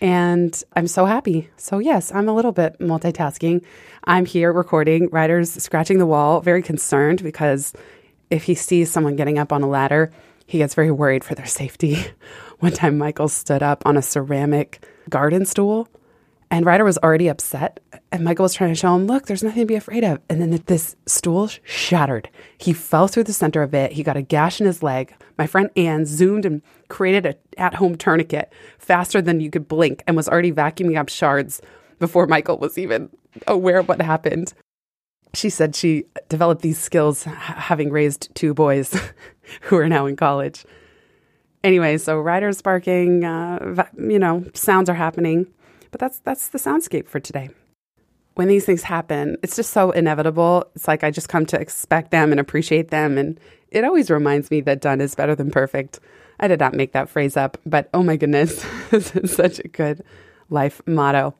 And 0.00 0.62
I'm 0.76 0.86
so 0.86 1.04
happy. 1.04 1.50
So, 1.56 1.78
yes, 1.78 2.12
I'm 2.12 2.28
a 2.28 2.34
little 2.34 2.52
bit 2.52 2.78
multitasking. 2.78 3.64
I'm 4.04 4.24
here 4.24 4.52
recording, 4.52 5.08
Ryder's 5.10 5.50
scratching 5.50 5.98
the 5.98 6.06
wall, 6.06 6.40
very 6.40 6.62
concerned 6.62 7.22
because 7.22 7.74
if 8.30 8.44
he 8.44 8.54
sees 8.54 8.90
someone 8.90 9.16
getting 9.16 9.38
up 9.38 9.52
on 9.52 9.62
a 9.62 9.68
ladder, 9.68 10.10
he 10.46 10.58
gets 10.58 10.74
very 10.74 10.90
worried 10.90 11.24
for 11.24 11.34
their 11.34 11.46
safety. 11.46 12.04
One 12.60 12.72
time, 12.72 12.98
Michael 12.98 13.28
stood 13.28 13.62
up 13.62 13.84
on 13.86 13.96
a 13.96 14.02
ceramic 14.02 14.84
garden 15.08 15.46
stool, 15.46 15.88
and 16.50 16.66
Ryder 16.66 16.84
was 16.84 16.98
already 16.98 17.28
upset. 17.28 17.80
And 18.10 18.24
Michael 18.24 18.42
was 18.42 18.54
trying 18.54 18.70
to 18.70 18.74
show 18.74 18.94
him, 18.94 19.06
look, 19.06 19.26
there's 19.26 19.44
nothing 19.44 19.62
to 19.62 19.66
be 19.66 19.76
afraid 19.76 20.02
of. 20.02 20.20
And 20.28 20.40
then 20.40 20.50
this 20.66 20.96
stool 21.06 21.48
shattered. 21.62 22.28
He 22.58 22.72
fell 22.72 23.06
through 23.06 23.24
the 23.24 23.32
center 23.32 23.62
of 23.62 23.72
it. 23.72 23.92
He 23.92 24.02
got 24.02 24.16
a 24.16 24.22
gash 24.22 24.60
in 24.60 24.66
his 24.66 24.82
leg. 24.82 25.14
My 25.38 25.46
friend 25.46 25.70
Anne 25.76 26.04
zoomed 26.06 26.44
and 26.44 26.60
created 26.88 27.26
an 27.26 27.34
at 27.56 27.74
home 27.74 27.96
tourniquet 27.96 28.52
faster 28.78 29.22
than 29.22 29.40
you 29.40 29.50
could 29.50 29.68
blink 29.68 30.02
and 30.06 30.16
was 30.16 30.28
already 30.28 30.50
vacuuming 30.50 30.98
up 30.98 31.08
shards 31.08 31.62
before 32.00 32.26
Michael 32.26 32.58
was 32.58 32.76
even 32.76 33.10
aware 33.46 33.78
of 33.78 33.88
what 33.88 34.02
happened. 34.02 34.52
She 35.34 35.50
said 35.50 35.76
she 35.76 36.04
developed 36.28 36.62
these 36.62 36.78
skills 36.78 37.24
having 37.24 37.90
raised 37.90 38.34
two 38.34 38.52
boys 38.54 38.98
who 39.62 39.76
are 39.76 39.88
now 39.88 40.06
in 40.06 40.16
college. 40.16 40.64
Anyway, 41.62 41.98
so 41.98 42.18
Ryder's 42.18 42.62
barking, 42.62 43.24
uh, 43.24 43.86
you 43.98 44.18
know, 44.18 44.44
sounds 44.54 44.88
are 44.88 44.94
happening, 44.94 45.46
but 45.90 46.00
that's 46.00 46.18
that's 46.20 46.48
the 46.48 46.58
soundscape 46.58 47.06
for 47.06 47.20
today. 47.20 47.50
When 48.34 48.48
these 48.48 48.64
things 48.64 48.82
happen, 48.82 49.36
it's 49.42 49.56
just 49.56 49.72
so 49.72 49.90
inevitable. 49.90 50.64
It's 50.74 50.88
like 50.88 51.04
I 51.04 51.10
just 51.10 51.28
come 51.28 51.44
to 51.46 51.60
expect 51.60 52.10
them 52.10 52.30
and 52.30 52.40
appreciate 52.40 52.90
them, 52.90 53.18
and 53.18 53.38
it 53.70 53.84
always 53.84 54.10
reminds 54.10 54.50
me 54.50 54.62
that 54.62 54.80
done 54.80 55.00
is 55.00 55.14
better 55.14 55.34
than 55.34 55.50
perfect. 55.50 56.00
I 56.38 56.48
did 56.48 56.60
not 56.60 56.72
make 56.72 56.92
that 56.92 57.10
phrase 57.10 57.36
up, 57.36 57.58
but 57.66 57.90
oh 57.92 58.02
my 58.02 58.16
goodness, 58.16 58.64
this 58.90 59.14
is 59.14 59.34
such 59.34 59.58
a 59.58 59.68
good 59.68 60.02
life 60.48 60.80
motto. 60.86 61.34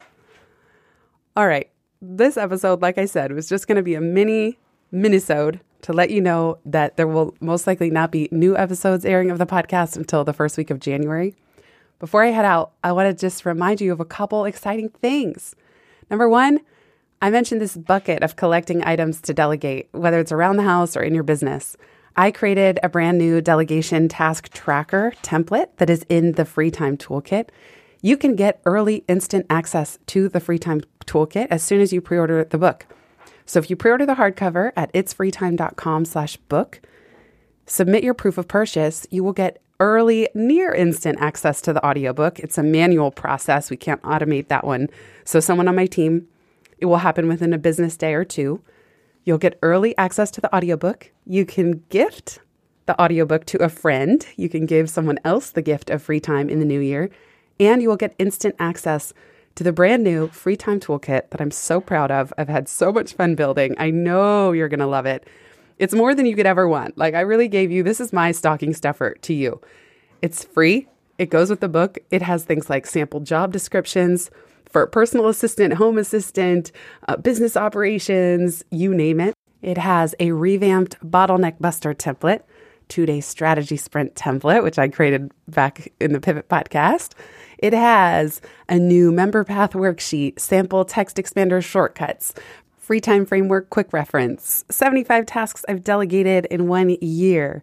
All 1.35 1.47
right, 1.47 1.70
this 2.02 2.37
episode, 2.37 2.80
like 2.80 2.99
I 2.99 3.04
said, 3.04 3.33
was 3.33 3.49
just 3.49 3.66
going 3.66 3.76
to 3.76 3.83
be 3.83 3.95
a 3.95 4.00
mini 4.00 4.59
minisode 4.92 5.61
to 5.83 5.92
let 5.92 6.11
you 6.11 6.21
know 6.21 6.59
that 6.64 6.97
there 6.97 7.07
will 7.07 7.35
most 7.40 7.66
likely 7.66 7.90
not 7.90 8.11
be 8.11 8.28
new 8.30 8.57
episodes 8.57 9.04
airing 9.04 9.30
of 9.30 9.38
the 9.38 9.47
podcast 9.47 9.97
until 9.97 10.25
the 10.25 10.33
first 10.33 10.57
week 10.57 10.71
of 10.71 10.80
January. 10.80 11.35
Before 11.99 12.23
I 12.23 12.28
head 12.28 12.45
out, 12.45 12.73
I 12.83 12.92
want 12.92 13.07
to 13.09 13.21
just 13.21 13.45
remind 13.45 13.80
you 13.80 13.92
of 13.92 14.00
a 14.00 14.04
couple 14.04 14.45
exciting 14.45 14.88
things. 14.88 15.54
Number 16.11 16.28
one, 16.28 16.61
I 17.23 17.30
mentioned 17.30 17.61
this 17.61 17.76
bucket 17.76 18.23
of 18.23 18.37
collecting 18.37 18.83
items 18.85 19.21
to 19.23 19.35
delegate, 19.35 19.88
whether 19.92 20.19
it's 20.19 20.33
around 20.33 20.57
the 20.57 20.62
house 20.62 20.97
or 20.97 21.02
in 21.02 21.14
your 21.14 21.23
business. 21.23 21.76
I 22.16 22.30
created 22.30 22.80
a 22.83 22.88
brand 22.88 23.19
new 23.19 23.40
delegation 23.40 24.09
task 24.09 24.50
tracker 24.50 25.12
template 25.23 25.69
that 25.76 25.90
is 25.90 26.04
in 26.09 26.33
the 26.33 26.45
free 26.45 26.71
time 26.71 26.97
toolkit. 26.97 27.50
You 28.02 28.16
can 28.16 28.35
get 28.35 28.61
early 28.64 29.04
instant 29.09 29.47
access 29.50 29.99
to 30.07 30.28
the 30.28 30.40
free 30.40 30.59
time 30.59 30.83
toolkit 31.04 31.49
as 31.50 31.62
soon 31.62 31.80
as 31.80 31.92
you 31.92 32.00
pre-order 32.00 32.45
the 32.45 32.59
book. 32.59 32.87
So 33.45 33.59
if 33.59 33.69
you 33.69 33.76
pre-order 33.76 34.07
the 34.07 34.14
hardcover 34.14 34.73
at 34.76 34.92
itsfreetime.com 34.92 36.04
slash 36.04 36.37
book, 36.37 36.80
submit 37.66 38.04
your 38.04 38.14
proof 38.14 38.38
of 38.38 38.49
purchase, 38.49 39.07
you 39.11 39.25
will 39.25 39.33
get 39.33 39.61
early, 39.80 40.28
near 40.35 40.73
instant 40.73 41.19
access 41.21 41.61
to 41.62 41.73
the 41.73 41.85
audiobook. 41.85 42.38
It's 42.38 42.59
a 42.59 42.62
manual 42.62 43.11
process. 43.11 43.71
We 43.71 43.76
can't 43.76 44.02
automate 44.02 44.49
that 44.49 44.64
one. 44.64 44.88
So 45.25 45.40
someone 45.40 45.69
on 45.69 45.76
my 45.76 45.87
team, 45.87 46.28
it 46.78 46.87
will 46.87 46.99
happen 46.99 47.28
within 47.28 47.52
a 47.52 47.59
business 47.59 47.97
day 47.97 48.14
or 48.14 48.25
two. 48.25 48.62
You'll 49.25 49.38
get 49.38 49.59
early 49.62 49.97
access 49.99 50.30
to 50.33 50.40
the 50.40 50.54
audiobook. 50.54 51.11
You 51.26 51.45
can 51.45 51.83
gift 51.88 52.40
the 52.87 53.00
audiobook 53.00 53.45
to 53.47 53.59
a 53.59 53.69
friend. 53.69 54.26
You 54.37 54.49
can 54.49 54.64
give 54.66 54.88
someone 54.88 55.19
else 55.25 55.50
the 55.50 55.62
gift 55.62 55.90
of 55.90 56.02
free 56.02 56.21
time 56.21 56.49
in 56.49 56.59
the 56.59 56.64
new 56.64 56.80
year. 56.80 57.11
And 57.61 57.83
you 57.83 57.88
will 57.88 57.97
get 57.97 58.17
instant 58.19 58.57
access 58.59 59.12
to 59.55 59.62
the 59.62 59.73
brand 59.73 60.02
new 60.02 60.29
free 60.29 60.57
time 60.57 60.81
toolkit 60.81 61.31
that 61.31 61.40
I'm 61.40 61.50
so 61.50 61.81
proud 61.81 62.11
of. 62.11 62.33
I've 62.38 62.49
had 62.49 62.69
so 62.69 62.93
much 62.93 63.12
fun 63.12 63.35
building. 63.35 63.75
I 63.79 63.90
know 63.90 64.52
you're 64.52 64.69
going 64.69 64.81
to 64.81 64.87
love 64.87 65.07
it. 65.07 65.29
It's 65.79 65.95
more 65.95 66.14
than 66.14 66.26
you 66.26 66.35
could 66.35 66.47
ever 66.47 66.67
want. 66.67 66.99
Like, 66.99 67.14
I 67.14 67.21
really 67.21 67.49
gave 67.49 67.71
you 67.71 67.83
this 67.83 68.00
is 68.00 68.12
my 68.12 68.33
stocking 68.33 68.75
stuffer 68.75 69.14
to 69.23 69.35
you. 69.35 69.61
It's 70.23 70.45
free, 70.45 70.88
it 71.19 71.31
goes 71.31 71.50
with 71.50 71.61
the 71.61 71.69
book. 71.69 71.99
It 72.11 72.23
has 72.23 72.45
things 72.45 72.71
like 72.71 72.87
sample 72.87 73.21
job 73.21 73.52
descriptions 73.52 74.31
for 74.71 74.87
personal 74.87 75.29
assistant, 75.29 75.75
home 75.75 75.99
assistant, 75.99 76.73
uh, 77.09 77.17
business 77.17 77.57
operations, 77.57 78.64
you 78.71 78.95
name 78.95 79.21
it. 79.21 79.35
It 79.62 79.76
has 79.76 80.14
a 80.19 80.33
revamped 80.33 80.99
bottleneck 81.05 81.59
buster 81.61 81.93
template, 81.93 82.43
two 82.88 83.05
day 83.05 83.21
strategy 83.21 83.76
sprint 83.76 84.14
template, 84.14 84.62
which 84.62 84.79
I 84.79 84.88
created 84.88 85.31
back 85.49 85.93
in 86.00 86.12
the 86.12 86.21
Pivot 86.21 86.49
podcast. 86.49 87.12
It 87.61 87.75
has 87.75 88.40
a 88.71 88.79
new 88.79 89.12
member 89.12 89.45
path 89.45 89.73
worksheet, 89.75 90.40
sample 90.40 90.87
text 90.87 91.19
expander 91.19 91.62
shortcuts, 91.62 92.33
free 92.79 93.00
time 93.00 93.26
framework 93.26 93.69
quick 93.69 93.93
reference, 93.93 94.64
75 94.71 95.26
tasks 95.26 95.64
I've 95.69 95.85
delegated 95.85 96.47
in 96.47 96.69
one 96.69 96.97
year, 97.02 97.62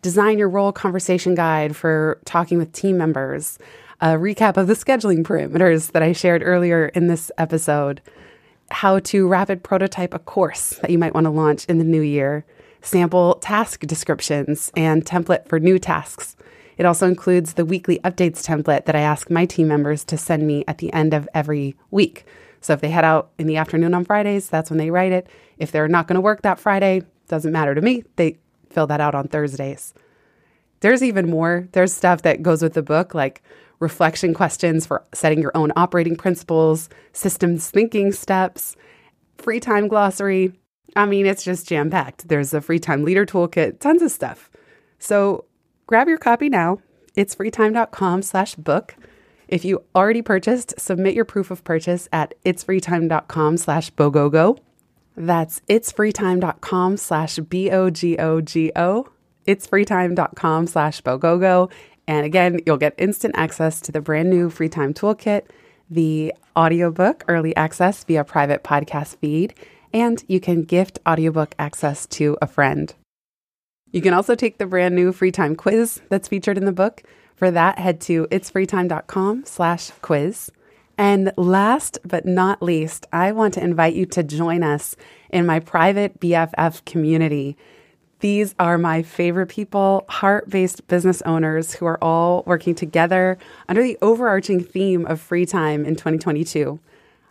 design 0.00 0.38
your 0.38 0.48
role 0.48 0.72
conversation 0.72 1.34
guide 1.34 1.76
for 1.76 2.18
talking 2.24 2.56
with 2.56 2.72
team 2.72 2.96
members, 2.96 3.58
a 4.00 4.14
recap 4.14 4.56
of 4.56 4.66
the 4.66 4.72
scheduling 4.72 5.22
parameters 5.22 5.92
that 5.92 6.02
I 6.02 6.12
shared 6.12 6.42
earlier 6.42 6.86
in 6.86 7.08
this 7.08 7.30
episode, 7.36 8.00
how 8.70 8.98
to 9.00 9.28
rapid 9.28 9.62
prototype 9.62 10.14
a 10.14 10.18
course 10.18 10.70
that 10.80 10.90
you 10.90 10.98
might 10.98 11.12
want 11.12 11.26
to 11.26 11.30
launch 11.30 11.66
in 11.66 11.76
the 11.76 11.84
new 11.84 12.00
year, 12.00 12.46
sample 12.80 13.34
task 13.36 13.80
descriptions, 13.80 14.72
and 14.74 15.04
template 15.04 15.46
for 15.48 15.60
new 15.60 15.78
tasks. 15.78 16.34
It 16.76 16.86
also 16.86 17.06
includes 17.06 17.54
the 17.54 17.64
weekly 17.64 17.98
updates 18.00 18.44
template 18.44 18.86
that 18.86 18.96
I 18.96 19.00
ask 19.00 19.30
my 19.30 19.46
team 19.46 19.68
members 19.68 20.04
to 20.04 20.18
send 20.18 20.46
me 20.46 20.64
at 20.66 20.78
the 20.78 20.92
end 20.92 21.14
of 21.14 21.28
every 21.34 21.76
week. 21.90 22.26
So 22.60 22.72
if 22.72 22.80
they 22.80 22.90
head 22.90 23.04
out 23.04 23.30
in 23.38 23.46
the 23.46 23.56
afternoon 23.56 23.94
on 23.94 24.04
Fridays, 24.04 24.48
that's 24.48 24.70
when 24.70 24.78
they 24.78 24.90
write 24.90 25.12
it. 25.12 25.28
If 25.58 25.70
they're 25.70 25.88
not 25.88 26.08
going 26.08 26.14
to 26.16 26.20
work 26.20 26.42
that 26.42 26.58
Friday, 26.58 27.02
doesn't 27.28 27.52
matter 27.52 27.74
to 27.74 27.80
me. 27.80 28.04
They 28.16 28.38
fill 28.70 28.86
that 28.88 29.00
out 29.00 29.14
on 29.14 29.28
Thursdays. 29.28 29.94
There's 30.80 31.02
even 31.02 31.30
more. 31.30 31.68
There's 31.72 31.92
stuff 31.92 32.22
that 32.22 32.42
goes 32.42 32.62
with 32.62 32.74
the 32.74 32.82
book, 32.82 33.14
like 33.14 33.42
reflection 33.80 34.34
questions 34.34 34.86
for 34.86 35.04
setting 35.12 35.40
your 35.40 35.52
own 35.54 35.72
operating 35.76 36.16
principles, 36.16 36.88
systems 37.12 37.70
thinking 37.70 38.12
steps, 38.12 38.76
free 39.38 39.60
time 39.60 39.88
glossary. 39.88 40.52
I 40.96 41.06
mean, 41.06 41.26
it's 41.26 41.44
just 41.44 41.68
jam 41.68 41.90
packed. 41.90 42.28
There's 42.28 42.54
a 42.54 42.60
free 42.60 42.78
time 42.78 43.04
leader 43.04 43.26
toolkit, 43.26 43.80
tons 43.80 44.02
of 44.02 44.10
stuff. 44.10 44.50
So 44.98 45.44
grab 45.86 46.08
your 46.08 46.18
copy 46.18 46.48
now. 46.48 46.78
It's 47.14 47.34
freetime.com 47.34 48.22
slash 48.22 48.54
book. 48.56 48.96
If 49.48 49.64
you 49.64 49.84
already 49.94 50.22
purchased, 50.22 50.74
submit 50.78 51.14
your 51.14 51.24
proof 51.24 51.50
of 51.50 51.64
purchase 51.64 52.08
at 52.12 52.34
itsfreetime.com 52.44 53.56
slash 53.56 53.90
bogogo. 53.92 54.58
That's 55.16 55.60
itsfreetime.com 55.68 56.96
slash 56.96 57.36
B-O-G-O-G-O. 57.36 59.08
Itsfreetime.com 59.46 60.66
slash 60.66 61.02
bogogo. 61.02 61.70
And 62.06 62.26
again, 62.26 62.60
you'll 62.66 62.76
get 62.76 62.94
instant 62.98 63.34
access 63.36 63.80
to 63.82 63.92
the 63.92 64.00
brand 64.00 64.30
new 64.30 64.50
Free 64.50 64.68
Time 64.68 64.92
Toolkit, 64.92 65.42
the 65.90 66.34
audiobook 66.56 67.24
early 67.28 67.54
access 67.56 68.04
via 68.04 68.24
private 68.24 68.64
podcast 68.64 69.16
feed, 69.18 69.54
and 69.92 70.24
you 70.28 70.40
can 70.40 70.62
gift 70.62 70.98
audiobook 71.06 71.54
access 71.58 72.06
to 72.06 72.36
a 72.42 72.46
friend. 72.46 72.94
You 73.94 74.02
can 74.02 74.12
also 74.12 74.34
take 74.34 74.58
the 74.58 74.66
brand 74.66 74.96
new 74.96 75.12
free 75.12 75.30
time 75.30 75.54
quiz 75.54 76.00
that's 76.08 76.26
featured 76.26 76.58
in 76.58 76.64
the 76.64 76.72
book. 76.72 77.04
For 77.36 77.52
that, 77.52 77.78
head 77.78 78.00
to 78.02 78.26
itsfreetime.com 78.26 79.44
slash 79.46 79.92
quiz. 80.02 80.50
And 80.98 81.32
last 81.36 82.00
but 82.04 82.26
not 82.26 82.60
least, 82.60 83.06
I 83.12 83.30
want 83.30 83.54
to 83.54 83.62
invite 83.62 83.94
you 83.94 84.04
to 84.06 84.24
join 84.24 84.64
us 84.64 84.96
in 85.30 85.46
my 85.46 85.60
private 85.60 86.18
BFF 86.18 86.84
community. 86.84 87.56
These 88.18 88.56
are 88.58 88.78
my 88.78 89.02
favorite 89.02 89.48
people, 89.48 90.06
heart-based 90.08 90.88
business 90.88 91.22
owners 91.22 91.74
who 91.74 91.86
are 91.86 92.02
all 92.02 92.42
working 92.46 92.74
together 92.74 93.38
under 93.68 93.84
the 93.84 93.96
overarching 94.02 94.58
theme 94.58 95.06
of 95.06 95.20
free 95.20 95.46
time 95.46 95.84
in 95.84 95.94
2022. 95.94 96.80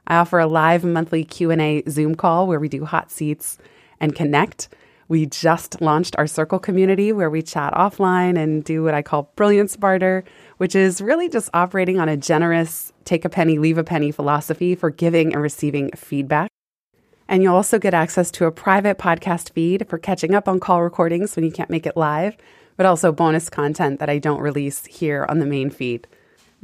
I 0.07 0.15
offer 0.15 0.39
a 0.39 0.47
live 0.47 0.85
monthly 0.85 1.25
Q&A 1.25 1.83
Zoom 1.89 2.15
call 2.15 2.47
where 2.47 2.59
we 2.61 2.69
do 2.69 2.85
hot 2.85 3.11
seats 3.11 3.57
and 3.99 4.15
connect. 4.15 4.69
We 5.07 5.25
just 5.25 5.81
launched 5.81 6.15
our 6.17 6.27
circle 6.27 6.59
community 6.59 7.11
where 7.11 7.29
we 7.29 7.41
chat 7.41 7.73
offline 7.73 8.37
and 8.37 8.63
do 8.63 8.83
what 8.83 8.93
I 8.93 9.01
call 9.01 9.31
brilliance 9.35 9.75
barter, 9.75 10.23
which 10.57 10.75
is 10.75 11.01
really 11.01 11.29
just 11.29 11.49
operating 11.53 11.99
on 11.99 12.09
a 12.09 12.17
generous 12.17 12.91
take 13.05 13.25
a 13.25 13.29
penny, 13.29 13.59
leave 13.59 13.77
a 13.77 13.83
penny 13.83 14.11
philosophy 14.11 14.75
for 14.75 14.89
giving 14.89 15.33
and 15.33 15.41
receiving 15.41 15.91
feedback. 15.91 16.49
And 17.27 17.41
you'll 17.41 17.55
also 17.55 17.79
get 17.79 17.93
access 17.93 18.31
to 18.31 18.45
a 18.45 18.51
private 18.51 18.97
podcast 18.97 19.51
feed 19.53 19.87
for 19.89 19.97
catching 19.97 20.35
up 20.35 20.47
on 20.47 20.59
call 20.59 20.83
recordings 20.83 21.35
when 21.35 21.45
you 21.45 21.51
can't 21.51 21.69
make 21.69 21.85
it 21.85 21.97
live, 21.97 22.37
but 22.77 22.85
also 22.85 23.11
bonus 23.11 23.49
content 23.49 23.99
that 23.99 24.09
I 24.09 24.19
don't 24.19 24.41
release 24.41 24.85
here 24.85 25.25
on 25.29 25.39
the 25.39 25.45
main 25.45 25.69
feed. 25.69 26.07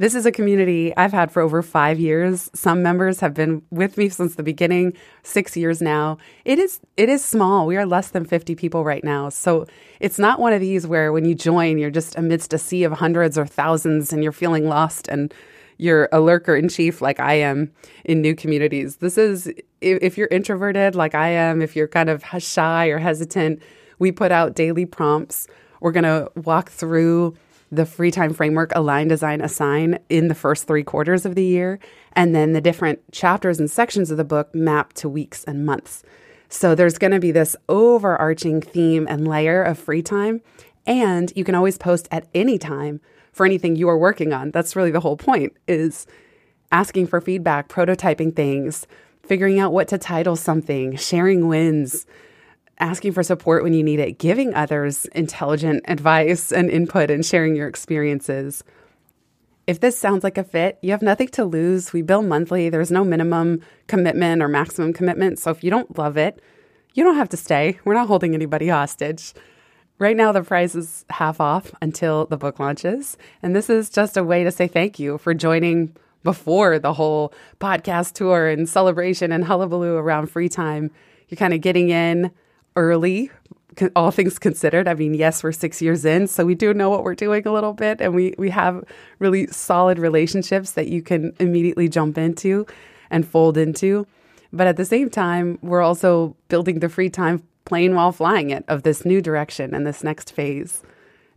This 0.00 0.14
is 0.14 0.24
a 0.24 0.32
community 0.32 0.96
I've 0.96 1.12
had 1.12 1.30
for 1.30 1.42
over 1.42 1.60
five 1.60 2.00
years. 2.00 2.50
Some 2.54 2.82
members 2.82 3.20
have 3.20 3.34
been 3.34 3.60
with 3.70 3.98
me 3.98 4.08
since 4.08 4.34
the 4.34 4.42
beginning, 4.42 4.94
six 5.24 5.58
years 5.58 5.82
now. 5.82 6.16
It 6.46 6.58
is 6.58 6.80
it 6.96 7.10
is 7.10 7.22
small. 7.22 7.66
We 7.66 7.76
are 7.76 7.84
less 7.84 8.08
than 8.08 8.24
50 8.24 8.54
people 8.54 8.82
right 8.82 9.04
now. 9.04 9.28
So 9.28 9.66
it's 10.00 10.18
not 10.18 10.40
one 10.40 10.54
of 10.54 10.60
these 10.62 10.86
where 10.86 11.12
when 11.12 11.26
you 11.26 11.34
join, 11.34 11.76
you're 11.76 11.90
just 11.90 12.16
amidst 12.16 12.54
a 12.54 12.58
sea 12.58 12.82
of 12.82 12.92
hundreds 12.92 13.36
or 13.36 13.44
thousands 13.44 14.10
and 14.10 14.22
you're 14.22 14.32
feeling 14.32 14.66
lost 14.66 15.06
and 15.08 15.34
you're 15.76 16.08
a 16.12 16.20
lurker 16.20 16.56
in 16.56 16.70
chief 16.70 17.02
like 17.02 17.20
I 17.20 17.34
am 17.34 17.70
in 18.06 18.22
new 18.22 18.34
communities. 18.34 18.96
This 18.96 19.18
is 19.18 19.52
if 19.82 20.16
you're 20.16 20.28
introverted 20.28 20.94
like 20.94 21.14
I 21.14 21.28
am, 21.28 21.60
if 21.60 21.76
you're 21.76 21.86
kind 21.86 22.08
of 22.08 22.24
shy 22.38 22.86
or 22.86 22.96
hesitant, 22.96 23.60
we 23.98 24.12
put 24.12 24.32
out 24.32 24.54
daily 24.54 24.86
prompts 24.86 25.46
We're 25.82 25.92
going 25.92 26.04
to 26.04 26.32
walk 26.36 26.70
through 26.70 27.36
the 27.72 27.86
free 27.86 28.10
time 28.10 28.32
framework 28.32 28.72
align, 28.74 29.08
design, 29.08 29.40
assign 29.40 29.98
in 30.08 30.28
the 30.28 30.34
first 30.34 30.66
three 30.66 30.82
quarters 30.82 31.24
of 31.24 31.34
the 31.34 31.44
year. 31.44 31.78
And 32.14 32.34
then 32.34 32.52
the 32.52 32.60
different 32.60 33.00
chapters 33.12 33.60
and 33.60 33.70
sections 33.70 34.10
of 34.10 34.16
the 34.16 34.24
book 34.24 34.54
map 34.54 34.92
to 34.94 35.08
weeks 35.08 35.44
and 35.44 35.64
months. 35.64 36.02
So 36.48 36.74
there's 36.74 36.98
going 36.98 37.12
to 37.12 37.20
be 37.20 37.30
this 37.30 37.54
overarching 37.68 38.60
theme 38.60 39.06
and 39.08 39.26
layer 39.26 39.62
of 39.62 39.78
free 39.78 40.02
time. 40.02 40.40
And 40.84 41.32
you 41.36 41.44
can 41.44 41.54
always 41.54 41.78
post 41.78 42.08
at 42.10 42.26
any 42.34 42.58
time 42.58 43.00
for 43.32 43.46
anything 43.46 43.76
you 43.76 43.88
are 43.88 43.98
working 43.98 44.32
on. 44.32 44.50
That's 44.50 44.74
really 44.74 44.90
the 44.90 45.00
whole 45.00 45.16
point 45.16 45.52
is 45.68 46.06
asking 46.72 47.06
for 47.06 47.20
feedback, 47.20 47.68
prototyping 47.68 48.34
things, 48.34 48.86
figuring 49.22 49.60
out 49.60 49.72
what 49.72 49.86
to 49.88 49.98
title 49.98 50.34
something, 50.34 50.96
sharing 50.96 51.46
wins, 51.46 52.06
asking 52.80 53.12
for 53.12 53.22
support 53.22 53.62
when 53.62 53.74
you 53.74 53.82
need 53.82 54.00
it, 54.00 54.18
giving 54.18 54.54
others 54.54 55.04
intelligent 55.06 55.84
advice 55.86 56.50
and 56.50 56.70
input, 56.70 57.10
and 57.10 57.24
sharing 57.24 57.54
your 57.54 57.68
experiences. 57.68 58.64
If 59.66 59.80
this 59.80 59.98
sounds 59.98 60.24
like 60.24 60.38
a 60.38 60.42
fit, 60.42 60.78
you 60.82 60.90
have 60.90 61.02
nothing 61.02 61.28
to 61.28 61.44
lose. 61.44 61.92
We 61.92 62.02
bill 62.02 62.22
monthly. 62.22 62.70
There's 62.70 62.90
no 62.90 63.04
minimum 63.04 63.60
commitment 63.86 64.42
or 64.42 64.48
maximum 64.48 64.92
commitment. 64.92 65.38
So 65.38 65.50
if 65.50 65.62
you 65.62 65.70
don't 65.70 65.96
love 65.96 66.16
it, 66.16 66.42
you 66.94 67.04
don't 67.04 67.16
have 67.16 67.28
to 67.28 67.36
stay. 67.36 67.78
We're 67.84 67.94
not 67.94 68.08
holding 68.08 68.34
anybody 68.34 68.68
hostage. 68.68 69.32
Right 69.98 70.16
now, 70.16 70.32
the 70.32 70.42
price 70.42 70.74
is 70.74 71.04
half 71.10 71.40
off 71.40 71.72
until 71.82 72.26
the 72.26 72.38
book 72.38 72.58
launches. 72.58 73.16
And 73.42 73.54
this 73.54 73.70
is 73.70 73.90
just 73.90 74.16
a 74.16 74.24
way 74.24 74.42
to 74.42 74.50
say 74.50 74.66
thank 74.66 74.98
you 74.98 75.18
for 75.18 75.34
joining 75.34 75.94
before 76.24 76.78
the 76.78 76.94
whole 76.94 77.32
podcast 77.60 78.14
tour 78.14 78.48
and 78.48 78.68
celebration 78.68 79.30
and 79.30 79.44
hullabaloo 79.44 79.94
around 79.94 80.28
free 80.28 80.48
time. 80.48 80.90
You're 81.28 81.36
kind 81.36 81.54
of 81.54 81.60
getting 81.60 81.90
in 81.90 82.30
early, 82.76 83.30
all 83.96 84.10
things 84.10 84.38
considered. 84.38 84.88
I 84.88 84.94
mean, 84.94 85.14
yes, 85.14 85.42
we're 85.42 85.52
six 85.52 85.80
years 85.80 86.04
in, 86.04 86.26
so 86.26 86.44
we 86.44 86.54
do 86.54 86.74
know 86.74 86.90
what 86.90 87.04
we're 87.04 87.14
doing 87.14 87.46
a 87.46 87.52
little 87.52 87.72
bit, 87.72 88.00
and 88.00 88.14
we 88.14 88.34
we 88.38 88.50
have 88.50 88.84
really 89.18 89.46
solid 89.48 89.98
relationships 89.98 90.72
that 90.72 90.88
you 90.88 91.02
can 91.02 91.34
immediately 91.38 91.88
jump 91.88 92.18
into 92.18 92.66
and 93.10 93.26
fold 93.26 93.56
into. 93.56 94.06
But 94.52 94.66
at 94.66 94.76
the 94.76 94.84
same 94.84 95.10
time, 95.10 95.58
we're 95.62 95.82
also 95.82 96.36
building 96.48 96.80
the 96.80 96.88
free 96.88 97.10
time 97.10 97.42
plane 97.64 97.94
while 97.94 98.12
flying 98.12 98.50
it 98.50 98.64
of 98.68 98.82
this 98.82 99.04
new 99.04 99.20
direction 99.20 99.74
and 99.74 99.86
this 99.86 100.02
next 100.02 100.32
phase. 100.32 100.82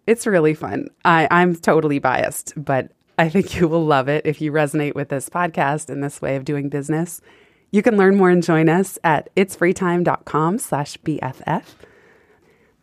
It's 0.08 0.28
really 0.28 0.54
fun. 0.54 0.90
I, 1.06 1.28
I'm 1.32 1.56
totally 1.56 2.00
biased, 2.00 2.54
but 2.58 2.92
I 3.18 3.30
think 3.30 3.56
you 3.56 3.68
will 3.68 3.86
love 3.86 4.10
it 4.10 4.26
if 4.26 4.42
you 4.42 4.52
resonate 4.52 4.96
with 4.96 5.10
this 5.10 5.30
podcast 5.30 5.90
and 5.90 6.04
this 6.04 6.22
way 6.22 6.36
of 6.36 6.46
doing 6.46 6.70
business. 6.70 7.22
You 7.74 7.82
can 7.82 7.98
learn 7.98 8.16
more 8.18 8.30
and 8.30 8.44
join 8.44 8.70
us 8.70 9.00
at 9.04 9.36
itsfreetime.com 9.36 10.60
slash 10.60 10.96
BFF. 11.00 11.64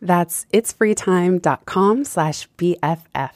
That's 0.01 0.45
itsfreetime.com 0.51 2.03
slash 2.03 2.49
BFF. 2.57 3.31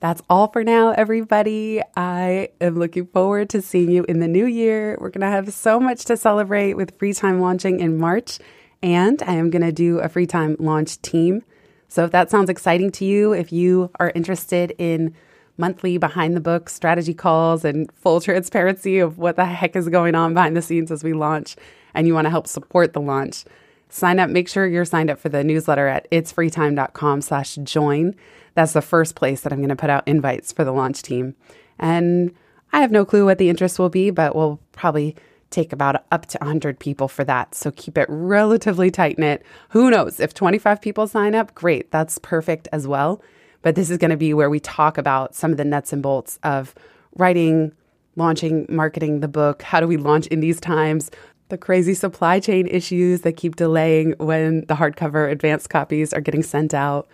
That's 0.00 0.20
all 0.28 0.48
for 0.48 0.64
now, 0.64 0.90
everybody. 0.90 1.80
I 1.96 2.50
am 2.60 2.78
looking 2.78 3.06
forward 3.06 3.48
to 3.50 3.62
seeing 3.62 3.90
you 3.90 4.04
in 4.06 4.20
the 4.20 4.28
new 4.28 4.44
year. 4.44 4.98
We're 5.00 5.08
going 5.08 5.22
to 5.22 5.28
have 5.28 5.50
so 5.50 5.80
much 5.80 6.04
to 6.04 6.18
celebrate 6.18 6.74
with 6.74 6.98
Free 6.98 7.14
Time 7.14 7.40
launching 7.40 7.80
in 7.80 7.96
March, 7.96 8.38
and 8.82 9.22
I 9.22 9.32
am 9.32 9.48
going 9.48 9.62
to 9.62 9.72
do 9.72 9.98
a 10.00 10.10
Free 10.10 10.26
Time 10.26 10.56
launch 10.58 11.00
team. 11.00 11.42
So 11.88 12.04
if 12.04 12.10
that 12.10 12.30
sounds 12.30 12.50
exciting 12.50 12.90
to 12.92 13.06
you, 13.06 13.32
if 13.32 13.50
you 13.50 13.90
are 13.98 14.12
interested 14.14 14.74
in 14.76 15.14
monthly 15.58 15.98
behind 15.98 16.36
the 16.36 16.40
book 16.40 16.68
strategy 16.68 17.14
calls 17.14 17.64
and 17.64 17.90
full 17.92 18.20
transparency 18.20 18.98
of 18.98 19.18
what 19.18 19.36
the 19.36 19.44
heck 19.44 19.76
is 19.76 19.88
going 19.88 20.14
on 20.14 20.34
behind 20.34 20.56
the 20.56 20.62
scenes 20.62 20.90
as 20.90 21.04
we 21.04 21.12
launch 21.12 21.56
and 21.94 22.06
you 22.06 22.14
want 22.14 22.24
to 22.24 22.30
help 22.30 22.46
support 22.46 22.92
the 22.92 23.00
launch. 23.00 23.44
Sign 23.88 24.18
up. 24.18 24.30
Make 24.30 24.48
sure 24.48 24.66
you're 24.66 24.86
signed 24.86 25.10
up 25.10 25.18
for 25.18 25.28
the 25.28 25.44
newsletter 25.44 25.86
at 25.86 26.10
itsfreetime.com 26.10 27.20
slash 27.20 27.56
join. 27.56 28.14
That's 28.54 28.72
the 28.72 28.82
first 28.82 29.14
place 29.14 29.42
that 29.42 29.52
i'm 29.52 29.60
going 29.60 29.68
to 29.68 29.76
put 29.76 29.90
out 29.90 30.06
invites 30.06 30.52
for 30.52 30.64
the 30.64 30.72
launch 30.72 31.02
team. 31.02 31.34
And 31.78 32.34
i 32.72 32.80
have 32.80 32.90
no 32.90 33.04
clue 33.04 33.26
what 33.26 33.38
the 33.38 33.50
interest 33.50 33.78
will 33.78 33.90
be 33.90 34.10
but 34.10 34.34
we'll 34.34 34.58
probably 34.72 35.14
take 35.50 35.72
about 35.72 36.06
up 36.10 36.24
to 36.24 36.38
100 36.38 36.78
people 36.78 37.08
for 37.08 37.24
that. 37.24 37.54
So 37.54 37.70
keep 37.70 37.98
it 37.98 38.06
relatively 38.08 38.90
tight 38.90 39.18
knit. 39.18 39.42
Who 39.70 39.90
knows? 39.90 40.18
If 40.18 40.32
25 40.32 40.80
people 40.80 41.06
sign 41.06 41.34
up 41.34 41.54
great. 41.54 41.90
That's 41.90 42.16
perfect 42.18 42.68
as 42.72 42.88
well 42.88 43.20
but 43.62 43.74
this 43.74 43.90
is 43.90 43.98
going 43.98 44.10
to 44.10 44.16
be 44.16 44.34
where 44.34 44.50
we 44.50 44.60
talk 44.60 44.98
about 44.98 45.34
some 45.34 45.50
of 45.50 45.56
the 45.56 45.64
nuts 45.64 45.92
and 45.92 46.02
bolts 46.02 46.38
of 46.42 46.74
writing, 47.16 47.72
launching, 48.16 48.66
marketing 48.68 49.20
the 49.20 49.28
book. 49.28 49.62
How 49.62 49.80
do 49.80 49.86
we 49.86 49.96
launch 49.96 50.26
in 50.28 50.40
these 50.40 50.60
times? 50.60 51.10
The 51.48 51.58
crazy 51.58 51.94
supply 51.94 52.40
chain 52.40 52.66
issues 52.66 53.22
that 53.22 53.36
keep 53.36 53.56
delaying 53.56 54.14
when 54.18 54.64
the 54.66 54.74
hardcover 54.74 55.30
advanced 55.30 55.70
copies 55.70 56.12
are 56.12 56.20
getting 56.20 56.42
sent 56.42 56.74
out. 56.74 57.08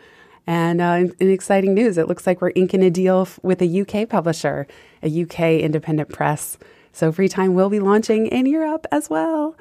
And 0.46 0.80
uh, 0.80 0.84
in, 0.84 1.14
in, 1.20 1.30
exciting 1.30 1.74
news, 1.74 1.98
it 1.98 2.08
looks 2.08 2.26
like 2.26 2.40
we're 2.40 2.52
inking 2.54 2.82
a 2.82 2.90
deal 2.90 3.22
f- 3.22 3.38
with 3.42 3.61
a 3.61 3.80
UK 3.82 4.08
publisher, 4.08 4.66
a 5.02 5.22
UK 5.22 5.61
independent 5.61 6.08
press. 6.08 6.56
So 6.92 7.12
Free 7.12 7.28
Time 7.28 7.52
will 7.54 7.68
be 7.68 7.80
launching 7.80 8.26
in 8.28 8.46
Europe 8.46 8.87
as 8.90 9.11
well, 9.11 9.56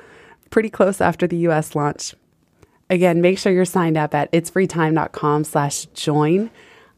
pretty 0.49 0.69
close 0.69 1.01
after 1.01 1.27
the 1.27 1.37
US 1.47 1.75
launch. 1.75 2.15
Again, 2.89 3.19
make 3.19 3.37
sure 3.37 3.51
you're 3.51 3.65
signed 3.65 3.97
up 3.97 4.15
at 4.15 4.31
itsfreetime.com 4.31 5.43
slash 5.43 5.87
join 5.87 6.49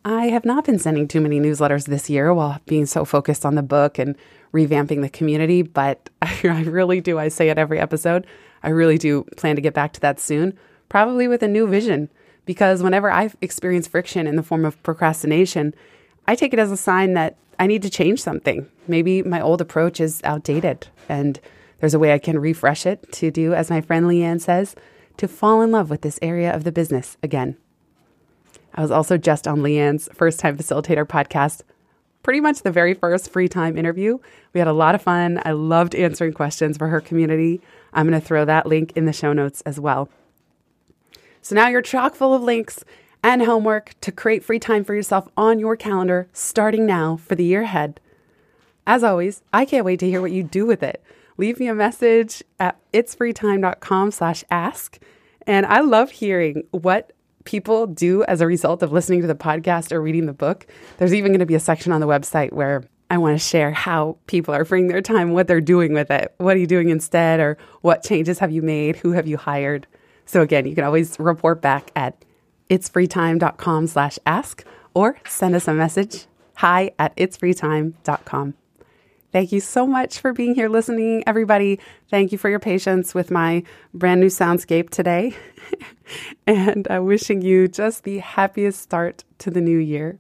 I 0.10 0.30
have 0.30 0.44
not 0.44 0.66
been 0.66 0.80
sending 0.80 1.08
too 1.08 1.22
many 1.22 1.40
newsletters 1.40 1.86
this 1.86 2.10
year 2.10 2.34
while 2.34 2.60
being 2.66 2.88
so 2.88 3.06
focused 3.06 3.46
on 3.46 3.54
the 3.54 3.62
book 3.62 4.00
and 4.00 4.16
revamping 4.52 5.02
the 5.02 5.10
community, 5.10 5.62
but 5.62 6.10
I 6.24 6.64
really 6.64 7.00
do. 7.00 7.20
I 7.20 7.28
say 7.28 7.50
it 7.50 7.60
every 7.60 7.80
episode. 7.80 8.26
I 8.64 8.70
really 8.70 8.98
do 8.98 9.26
plan 9.38 9.56
to 9.56 9.62
get 9.62 9.76
back 9.76 9.94
to 9.94 10.00
that 10.00 10.20
soon, 10.20 10.58
probably 10.90 11.28
with 11.28 11.44
a 11.44 11.48
new 11.48 11.68
vision. 11.68 12.10
Because 12.46 12.82
whenever 12.82 13.12
I 13.12 13.30
experience 13.40 13.88
friction 13.88 14.26
in 14.26 14.36
the 14.36 14.42
form 14.42 14.66
of 14.66 14.82
procrastination, 14.82 15.76
I 16.28 16.34
take 16.34 16.54
it 16.54 16.60
as 16.60 16.72
a 16.72 16.78
sign 16.78 17.14
that 17.14 17.38
I 17.60 17.68
need 17.68 17.84
to 17.84 17.90
change 17.92 18.20
something. 18.20 18.68
Maybe 18.88 19.22
my 19.22 19.40
old 19.40 19.62
approach 19.62 20.00
is 20.00 20.22
outdated 20.24 20.88
and 21.08 21.40
there's 21.82 21.94
a 21.94 22.00
way 22.00 22.14
I 22.14 22.18
can 22.18 22.40
refresh 22.40 22.88
it 22.88 23.12
to 23.12 23.30
do, 23.30 23.54
as 23.54 23.70
my 23.70 23.82
friend 23.82 24.08
Leanne 24.08 24.42
says, 24.42 24.76
to 25.18 25.28
fall 25.28 25.62
in 25.62 25.70
love 25.70 25.92
with 25.92 26.02
this 26.02 26.18
area 26.24 26.52
of 26.52 26.64
the 26.64 26.72
business 26.72 27.16
again. 27.22 27.58
I 28.80 28.82
was 28.82 28.92
also 28.92 29.18
just 29.18 29.46
on 29.46 29.60
Leanne's 29.60 30.08
first 30.14 30.40
time 30.40 30.58
facilitator 30.58 31.06
podcast, 31.06 31.64
pretty 32.24 32.40
much 32.40 32.62
the 32.62 32.72
very 32.72 32.94
first 32.94 33.30
free 33.30 33.50
time 33.50 33.78
interview. 33.78 34.20
We 34.54 34.60
had 34.60 34.70
a 34.70 34.74
lot 34.74 34.96
of 34.96 35.02
fun. 35.02 35.42
I 35.44 35.52
loved 35.52 35.96
answering 35.96 36.32
questions 36.32 36.78
for 36.78 36.88
her 36.88 37.02
community. 37.02 37.60
I'm 37.92 38.08
going 38.08 38.18
to 38.18 38.26
throw 38.26 38.46
that 38.46 38.68
link 38.68 38.94
in 38.96 39.04
the 39.04 39.12
show 39.12 39.34
notes 39.34 39.60
as 39.66 39.82
well. 39.82 40.08
So 41.42 41.56
now 41.56 41.68
you're 41.68 41.82
chock 41.82 42.16
full 42.16 42.34
of 42.34 42.42
links 42.42 42.86
and 43.22 43.42
homework 43.42 44.00
to 44.00 44.14
create 44.14 44.46
free 44.46 44.60
time 44.60 44.86
for 44.86 44.96
yourself 44.96 45.28
on 45.36 45.60
your 45.60 45.76
calendar 45.76 46.30
starting 46.32 46.86
now 46.86 47.18
for 47.18 47.36
the 47.36 47.44
year 47.44 47.64
ahead. 47.64 48.00
As 48.88 49.04
always, 49.04 49.42
I 49.52 49.66
can't 49.66 49.84
wait 49.84 50.00
to 50.00 50.10
hear 50.10 50.22
what 50.22 50.32
you 50.32 50.42
do 50.42 50.66
with 50.66 50.84
it. 50.84 51.04
Leave 51.36 51.60
me 51.60 51.68
a 51.68 51.76
message 51.76 52.44
at 52.62 52.78
itsfreetime.com 52.94 54.12
slash 54.12 54.46
ask. 54.50 55.00
And 55.46 55.66
I 55.66 55.82
love 55.82 56.12
hearing 56.12 56.64
what 56.72 57.12
people 57.50 57.88
do 57.88 58.24
as 58.26 58.42
a 58.42 58.46
result 58.46 58.84
of 58.84 58.92
listening 58.92 59.22
to 59.22 59.28
the 59.28 59.34
podcast 59.34 59.92
or 59.92 60.00
reading 60.00 60.28
the 60.28 60.34
book. 60.34 60.68
There's 61.00 61.16
even 61.16 61.32
going 61.32 61.40
to 61.40 61.48
be 61.48 61.56
a 61.56 61.60
section 61.60 61.92
on 61.92 62.00
the 62.00 62.06
website 62.06 62.54
where 62.54 62.84
I 63.10 63.18
want 63.18 63.40
to 63.40 63.44
share 63.44 63.72
how 63.72 64.18
people 64.28 64.54
are 64.54 64.64
freeing 64.64 64.88
their 64.88 65.02
time, 65.02 65.32
what 65.32 65.48
they're 65.48 65.60
doing 65.60 65.94
with 65.96 66.12
it. 66.12 66.32
What 66.38 66.56
are 66.56 66.60
you 66.60 66.68
doing 66.68 66.90
instead? 66.90 67.40
Or 67.40 67.58
what 67.82 68.04
changes 68.04 68.38
have 68.38 68.52
you 68.52 68.62
made? 68.62 68.98
Who 68.98 69.14
have 69.14 69.26
you 69.26 69.36
hired? 69.38 69.88
So 70.28 70.42
again, 70.42 70.68
you 70.68 70.76
can 70.76 70.84
always 70.84 71.20
report 71.20 71.60
back 71.60 71.90
at 71.96 72.24
itsfreetime.com 72.70 73.88
slash 73.88 74.20
ask 74.28 74.64
or 74.94 75.18
send 75.28 75.56
us 75.56 75.68
a 75.68 75.74
message 75.74 76.28
hi 76.58 76.92
at 77.00 77.16
itsfreetime.com. 77.16 78.54
Thank 79.32 79.52
you 79.52 79.60
so 79.60 79.86
much 79.86 80.20
for 80.20 80.34
being 80.34 80.56
here 80.56 80.70
listening, 80.70 81.24
everybody. 81.28 81.80
Thank 82.10 82.32
you 82.32 82.40
for 82.40 82.50
your 82.50 82.60
patience 82.60 83.14
with 83.14 83.30
my 83.30 83.64
brand 83.94 84.22
new 84.22 84.28
soundscape 84.28 84.90
today. 84.90 85.36
and 86.48 86.88
I'm 86.90 87.06
wishing 87.06 87.44
you 87.44 87.68
just 87.68 88.06
the 88.06 88.20
happiest 88.20 88.82
start 88.82 89.24
to 89.40 89.52
the 89.52 89.62
new 89.62 89.78
year. 89.78 90.18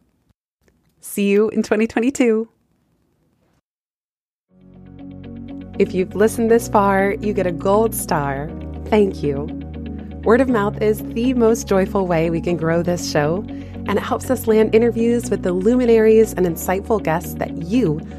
See 1.01 1.29
you 1.29 1.49
in 1.49 1.63
2022. 1.63 2.47
If 5.79 5.93
you've 5.93 6.13
listened 6.13 6.51
this 6.51 6.67
far, 6.67 7.13
you 7.13 7.33
get 7.33 7.47
a 7.47 7.51
gold 7.51 7.95
star. 7.95 8.51
Thank 8.87 9.23
you. 9.23 9.47
Word 10.23 10.41
of 10.41 10.49
mouth 10.49 10.81
is 10.81 11.01
the 11.13 11.33
most 11.33 11.67
joyful 11.67 12.05
way 12.05 12.29
we 12.29 12.41
can 12.41 12.57
grow 12.57 12.83
this 12.83 13.09
show, 13.09 13.43
and 13.47 13.91
it 13.91 14.03
helps 14.03 14.29
us 14.29 14.45
land 14.45 14.75
interviews 14.75 15.31
with 15.31 15.41
the 15.41 15.53
luminaries 15.53 16.33
and 16.33 16.45
insightful 16.45 17.01
guests 17.01 17.35
that 17.35 17.55
you 17.63 18.01